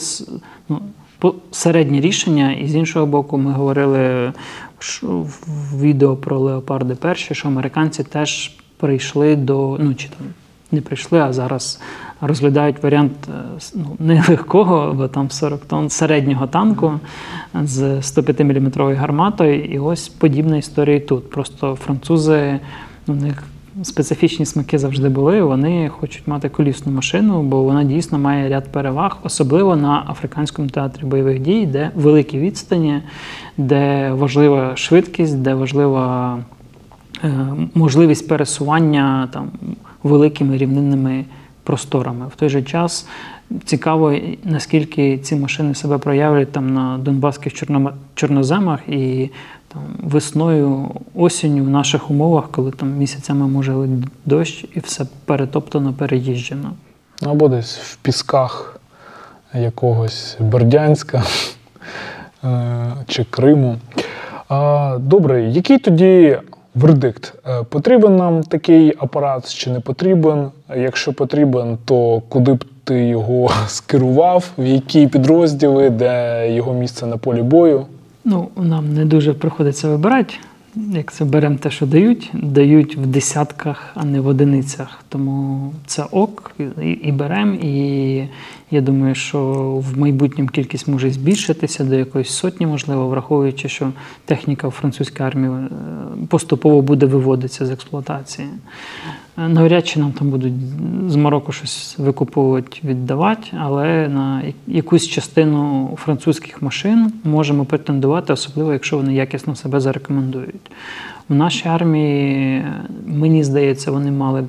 ну, 0.69 0.79
середнє 1.51 2.01
рішення. 2.01 2.51
І 2.51 2.67
з 2.67 2.75
іншого 2.75 3.05
боку, 3.05 3.37
ми 3.37 3.51
говорили 3.51 4.33
відео 5.77 6.15
про 6.15 6.39
леопарди 6.39 6.95
перші, 6.95 7.35
що 7.35 7.47
американці 7.47 8.03
теж 8.03 8.51
прийшли 8.77 9.35
до 9.35 9.77
ну 9.79 9.95
чи 9.95 10.09
там 10.09 10.27
не 10.71 10.81
прийшли, 10.81 11.19
а 11.19 11.33
зараз 11.33 11.81
розглядають 12.21 12.83
варіант 12.83 13.11
е, 13.29 13.59
ну, 13.75 13.95
не 13.99 14.37
бо 14.93 15.07
там 15.07 15.29
40 15.29 15.65
тонн 15.65 15.89
середнього 15.89 16.47
танку 16.47 16.99
з 17.53 18.01
105 18.01 18.39
мм 18.39 18.71
гарматою. 18.95 19.65
І 19.65 19.79
ось 19.79 20.09
подібна 20.09 20.57
історія 20.57 20.97
і 20.97 20.99
тут. 20.99 21.29
Просто 21.29 21.75
французи, 21.75 22.59
у 23.07 23.13
них 23.13 23.43
специфічні 23.83 24.45
смаки 24.45 24.77
завжди 24.77 25.09
були. 25.09 25.41
Вони 25.43 25.89
хочуть 25.89 26.27
мати 26.27 26.49
колісну 26.49 26.91
машину, 26.91 27.43
бо 27.43 27.63
вона 27.63 27.83
дійсно 27.83 28.19
має 28.19 28.49
ряд 28.49 28.71
переваг, 28.71 29.17
особливо 29.23 29.75
на 29.75 30.05
африканському 30.09 30.69
театрі 30.69 31.05
бойових 31.05 31.39
дій, 31.39 31.65
де 31.65 31.91
великі 31.95 32.39
відстані, 32.39 33.01
де 33.57 34.11
важлива 34.11 34.75
швидкість, 34.75 35.37
де 35.37 35.53
важлива 35.53 36.37
е, 37.23 37.47
можливість 37.73 38.27
пересування 38.27 39.29
там, 39.33 39.49
великими 40.03 40.57
рівнинними 40.57 41.25
просторами. 41.63 42.27
В 42.27 42.35
той 42.35 42.49
же 42.49 42.61
час 42.61 43.07
цікаво, 43.65 44.15
наскільки 44.43 45.17
ці 45.17 45.35
машини 45.35 45.75
себе 45.75 45.97
проявлять 45.97 46.51
там 46.51 46.73
на 46.73 46.97
донбаських 46.97 47.53
чорноземах 48.15 48.79
і 48.89 49.29
там, 49.67 49.81
весною, 50.03 50.91
осінню 51.15 51.63
в 51.63 51.69
наших 51.69 52.11
умовах, 52.11 52.51
коли 52.51 52.71
там 52.71 52.91
місяцями 52.91 53.47
може 53.47 53.87
дощ 54.25 54.65
і 54.75 54.79
все 54.79 55.05
перетоптано, 55.25 55.93
переїжджено. 55.93 56.71
Ну, 57.21 57.31
Або 57.31 57.47
десь 57.47 57.77
в 57.77 57.95
пісках 57.95 58.79
якогось 59.53 60.37
Бердянська 60.39 61.23
е, 62.43 62.93
чи 63.07 63.23
Криму. 63.23 63.77
Добре, 64.99 65.43
який 65.43 65.79
тоді 65.79 66.37
вердикт? 66.75 67.33
Е, 67.47 67.63
Потрібен 67.63 68.15
нам 68.15 68.43
такий 68.43 68.93
апарат 68.99 69.53
чи 69.53 69.69
не 69.69 69.79
потрібен? 69.79 70.51
Якщо 70.75 71.13
потрібен, 71.13 71.77
то 71.85 72.21
куди 72.29 72.53
б 72.53 72.63
ти 72.87 73.07
його 73.07 73.51
скерував, 73.67 74.51
в 74.57 74.65
які 74.65 75.07
підрозділи, 75.07 75.89
де 75.89 76.45
його 76.53 76.73
місце 76.73 77.05
на 77.05 77.17
полі 77.17 77.41
бою? 77.41 77.85
Ну, 78.25 78.47
нам 78.55 78.93
не 78.93 79.05
дуже 79.05 79.33
приходиться 79.33 79.89
вибирати. 79.89 80.33
Як 80.75 81.11
це 81.11 81.25
беремо 81.25 81.57
те, 81.57 81.71
що 81.71 81.85
дають, 81.85 82.29
дають 82.33 82.97
в 82.97 83.05
десятках, 83.05 83.91
а 83.95 84.05
не 84.05 84.19
в 84.19 84.27
одиницях. 84.27 85.03
Тому 85.09 85.71
це 85.85 86.03
ок, 86.11 86.51
і, 86.81 86.89
і 86.89 87.11
беремо. 87.11 87.53
І 87.53 88.23
я 88.71 88.81
думаю, 88.81 89.15
що 89.15 89.39
в 89.87 89.97
майбутньому 89.97 90.49
кількість 90.49 90.87
може 90.87 91.11
збільшитися 91.11 91.83
до 91.83 91.95
якоїсь 91.95 92.29
сотні, 92.29 92.67
можливо, 92.67 93.07
враховуючи, 93.07 93.69
що 93.69 93.91
техніка 94.25 94.67
в 94.67 94.71
французькій 94.71 95.23
армії 95.23 95.51
е, 95.51 95.69
поступово 96.27 96.81
буде 96.81 97.05
виводитися 97.05 97.65
з 97.65 97.71
експлуатації. 97.71 98.47
Е, 99.37 99.47
Навряд 99.47 99.87
чи 99.87 99.99
нам 99.99 100.11
там 100.11 100.29
будуть 100.29 100.53
з 101.07 101.15
Марокко 101.15 101.51
щось 101.51 101.95
викуповувати, 101.99 102.77
віддавати, 102.83 103.47
але 103.59 104.07
на 104.07 104.43
якусь 104.67 105.07
частину 105.07 105.89
французьких 106.03 106.61
машин 106.61 107.13
можемо 107.23 107.65
претендувати, 107.65 108.33
особливо 108.33 108.73
якщо 108.73 108.97
вони 108.97 109.13
якісно 109.13 109.55
себе 109.55 109.79
зарекомендують. 109.79 110.71
В 111.29 111.35
нашій 111.35 111.67
армії, 111.67 112.65
мені 113.07 113.43
здається, 113.43 113.91
вони 113.91 114.11
мали 114.11 114.41
б 114.41 114.47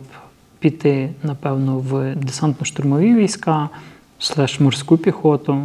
піти, 0.58 1.10
напевно, 1.22 1.78
в 1.78 1.94
десантно-штурмові 1.94 3.16
війська, 3.16 3.68
слеш 4.18 4.60
морську 4.60 4.96
піхоту. 4.96 5.62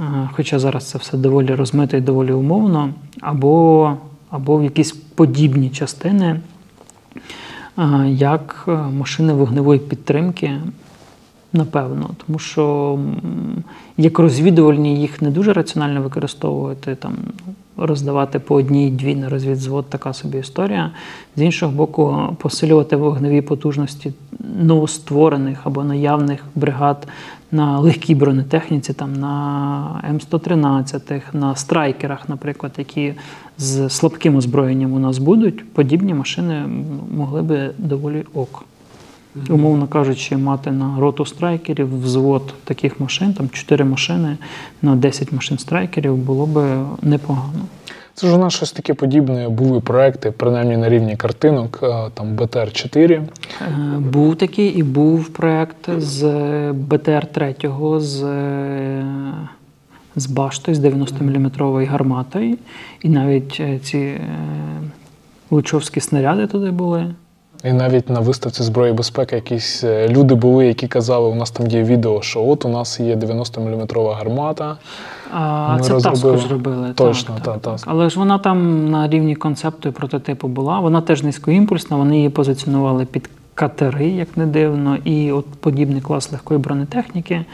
Е, 0.00 0.28
Хоча 0.32 0.58
зараз 0.58 0.88
це 0.88 0.98
все 0.98 1.16
доволі 1.16 1.54
розмито 1.54 1.96
і 1.96 2.00
доволі 2.00 2.32
умовно, 2.32 2.90
або, 3.20 3.92
або 4.30 4.56
в 4.56 4.64
якісь 4.64 4.92
подібні 4.92 5.70
частини 5.70 6.40
як 8.06 8.64
е, 8.68 8.72
машини 8.72 9.32
вогневої 9.32 9.80
підтримки, 9.80 10.60
напевно, 11.52 12.10
тому 12.26 12.38
що 12.38 12.98
як 13.96 14.18
розвідувальні 14.18 15.00
їх 15.00 15.22
не 15.22 15.30
дуже 15.30 15.52
раціонально 15.52 16.02
використовувати. 16.02 16.94
Там 16.94 17.16
роздавати 17.80 18.38
по 18.38 18.54
одній-дві 18.54 19.14
на 19.14 19.28
розвідзвод 19.28 19.90
така 19.90 20.12
собі 20.12 20.38
історія. 20.38 20.90
З 21.36 21.42
іншого 21.42 21.72
боку, 21.72 22.18
посилювати 22.38 22.96
вогневі 22.96 23.42
потужності 23.42 24.12
новостворених 24.62 25.60
або 25.64 25.84
наявних 25.84 26.44
бригад 26.54 27.06
на 27.52 27.78
легкій 27.78 28.14
бронетехніці, 28.14 28.92
там 28.92 29.12
на 29.20 30.04
М113, 30.14 31.20
на 31.32 31.56
страйкерах, 31.56 32.28
наприклад, 32.28 32.72
які 32.78 33.14
з 33.58 33.88
слабким 33.88 34.36
озброєнням 34.36 34.92
у 34.92 34.98
нас 34.98 35.18
будуть, 35.18 35.72
подібні 35.72 36.14
машини 36.14 36.64
могли 37.16 37.42
би 37.42 37.70
доволі 37.78 38.24
ок. 38.34 38.64
Умовно 39.48 39.86
кажучи, 39.86 40.36
мати 40.36 40.70
на 40.70 41.00
роту 41.00 41.26
страйкерів 41.26 42.02
взвод 42.02 42.54
таких 42.64 43.00
машин, 43.00 43.34
там 43.34 43.48
4 43.48 43.84
машини 43.84 44.36
на 44.82 44.96
10 44.96 45.32
машин 45.32 45.58
страйкерів 45.58 46.16
було 46.16 46.46
би 46.46 46.86
непогано. 47.02 47.60
Це 48.14 48.26
ж 48.26 48.34
у 48.34 48.38
нас 48.38 48.54
щось 48.54 48.72
таке 48.72 48.94
подібне. 48.94 49.48
Були 49.48 49.80
проекти, 49.80 50.30
принаймні 50.30 50.76
на 50.76 50.88
рівні 50.88 51.16
картинок, 51.16 51.80
е, 51.82 52.10
там 52.14 52.36
БТР-4. 52.36 53.12
Е, 53.12 53.26
Був 53.98 54.36
такий 54.36 54.68
і 54.68 54.82
був 54.82 55.28
проект 55.28 55.90
з 55.98 56.24
БТР-3, 56.72 58.00
з, 58.00 58.22
е, 58.22 59.04
з 60.16 60.26
баштою, 60.26 60.74
з 60.74 60.80
90-мм 60.80 61.86
гарматою. 61.86 62.58
І 63.02 63.08
навіть 63.08 63.62
ці 63.82 64.20
лучовські 65.50 66.00
снаряди 66.00 66.46
туди 66.46 66.70
були. 66.70 67.14
І 67.64 67.72
навіть 67.72 68.10
на 68.10 68.20
виставці 68.20 68.62
зброї 68.62 68.92
безпеки 68.92 69.36
якісь 69.36 69.84
е, 69.84 70.08
люди 70.08 70.34
були, 70.34 70.66
які 70.66 70.88
казали, 70.88 71.28
у 71.28 71.34
нас 71.34 71.50
там 71.50 71.66
є 71.66 71.82
відео, 71.82 72.22
що 72.22 72.44
от 72.44 72.64
у 72.64 72.68
нас 72.68 73.00
є 73.00 73.16
90-мм 73.16 74.14
гармата. 74.14 74.76
А 75.32 75.74
Ми 75.76 75.80
це 75.82 75.92
розробили. 75.92 76.34
таску 76.34 76.48
зробили. 76.48 76.92
Точно, 76.94 77.34
так, 77.44 77.60
та, 77.60 77.70
так, 77.70 77.80
Але 77.86 78.10
ж 78.10 78.18
вона 78.18 78.38
там 78.38 78.90
на 78.90 79.08
рівні 79.08 79.34
концепту 79.34 79.88
і 79.88 79.92
прототипу 79.92 80.48
була. 80.48 80.80
Вона 80.80 81.00
теж 81.00 81.22
низькоімпульсна, 81.22 81.96
вони 81.96 82.16
її 82.16 82.28
позиціонували 82.28 83.04
під 83.04 83.30
катери, 83.54 84.08
як 84.08 84.36
не 84.36 84.46
дивно, 84.46 84.96
і 85.04 85.32
от 85.32 85.46
подібний 85.46 86.00
клас 86.00 86.32
легкої 86.32 86.60
бронетехніки, 86.60 87.44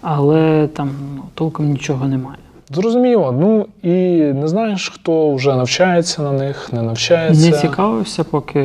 але 0.00 0.66
там 0.66 0.90
толком 1.34 1.66
нічого 1.66 2.08
немає. 2.08 2.38
Зрозуміло. 2.70 3.32
Ну 3.32 3.66
і 3.82 4.22
не 4.32 4.48
знаєш, 4.48 4.88
хто 4.94 5.34
вже 5.34 5.54
навчається 5.54 6.22
на 6.22 6.32
них, 6.32 6.72
не 6.72 6.82
навчається. 6.82 7.50
Не 7.50 7.56
цікавився, 7.56 8.24
поки 8.24 8.60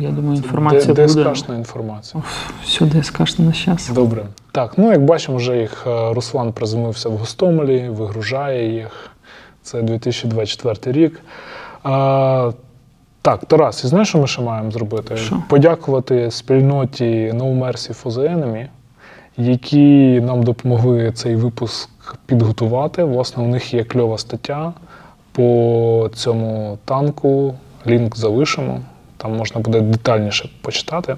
я 0.00 0.10
думаю, 0.10 0.36
інформація 0.36 0.94
де, 0.94 1.06
буде. 1.06 1.24
ДСКшна 1.24 1.56
інформація. 1.56 2.22
Всюди 2.64 3.02
скажете 3.02 3.42
на 3.42 3.52
щас. 3.52 3.90
Добре. 3.94 4.26
Так, 4.52 4.72
ну 4.76 4.90
як 4.90 5.04
бачимо, 5.04 5.36
вже 5.36 5.58
їх 5.58 5.86
е, 5.86 6.14
Руслан 6.14 6.52
приземлився 6.52 7.08
в 7.08 7.12
Гостомелі, 7.12 7.88
вигружає 7.88 8.74
їх. 8.74 9.10
Це 9.62 9.82
2024 9.82 11.04
рік. 11.04 11.20
А, 11.82 12.50
так, 13.22 13.44
Тарас, 13.44 13.84
і 13.84 13.86
знаєш, 13.86 14.08
що 14.08 14.18
ми 14.18 14.26
ще 14.26 14.42
маємо 14.42 14.70
зробити? 14.70 15.16
Що? 15.16 15.42
Подякувати 15.48 16.30
спільноті 16.30 17.32
No 17.34 17.58
Mercy 17.58 18.02
for 18.02 18.12
the 18.12 18.38
Enemy, 18.38 18.66
які 19.38 20.20
нам 20.20 20.42
допомогли 20.42 21.12
цей 21.14 21.36
випуск 21.36 21.88
підготувати. 22.26 23.04
Власне, 23.04 23.42
у 23.42 23.48
них 23.48 23.74
є 23.74 23.84
кльова 23.84 24.18
стаття 24.18 24.72
по 25.32 26.10
цьому 26.14 26.78
танку. 26.84 27.54
Лінк 27.86 28.16
залишимо. 28.16 28.80
Там 29.16 29.36
можна 29.36 29.60
буде 29.60 29.80
детальніше 29.80 30.50
почитати. 30.60 31.16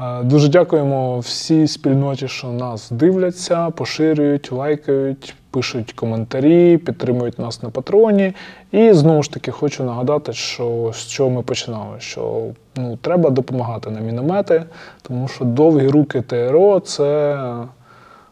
Е, 0.00 0.22
Дуже 0.22 0.48
дякуємо 0.48 1.18
всій 1.18 1.66
спільноті, 1.66 2.28
що 2.28 2.46
нас 2.46 2.90
дивляться, 2.90 3.70
поширюють, 3.70 4.52
лайкають, 4.52 5.34
пишуть 5.50 5.92
коментарі, 5.92 6.78
підтримують 6.78 7.38
нас 7.38 7.62
на 7.62 7.70
патроні. 7.70 8.32
І 8.72 8.92
знову 8.92 9.22
ж 9.22 9.32
таки 9.32 9.50
хочу 9.50 9.84
нагадати, 9.84 10.32
що 10.32 10.92
з 10.94 11.06
чого 11.06 11.30
ми 11.30 11.42
починали, 11.42 12.00
що 12.00 12.44
ну, 12.76 12.96
треба 12.96 13.30
допомагати 13.30 13.90
на 13.90 14.00
міномети, 14.00 14.64
тому 15.02 15.28
що 15.28 15.44
довгі 15.44 15.88
руки 15.88 16.22
ТРО 16.22 16.80
це, 16.80 17.38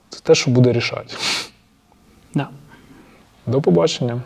це 0.09 0.21
те, 0.23 0.35
що 0.35 0.51
буде 0.51 0.73
рішати. 0.73 1.15
Да. 2.35 2.49
До 3.47 3.61
побачення. 3.61 4.21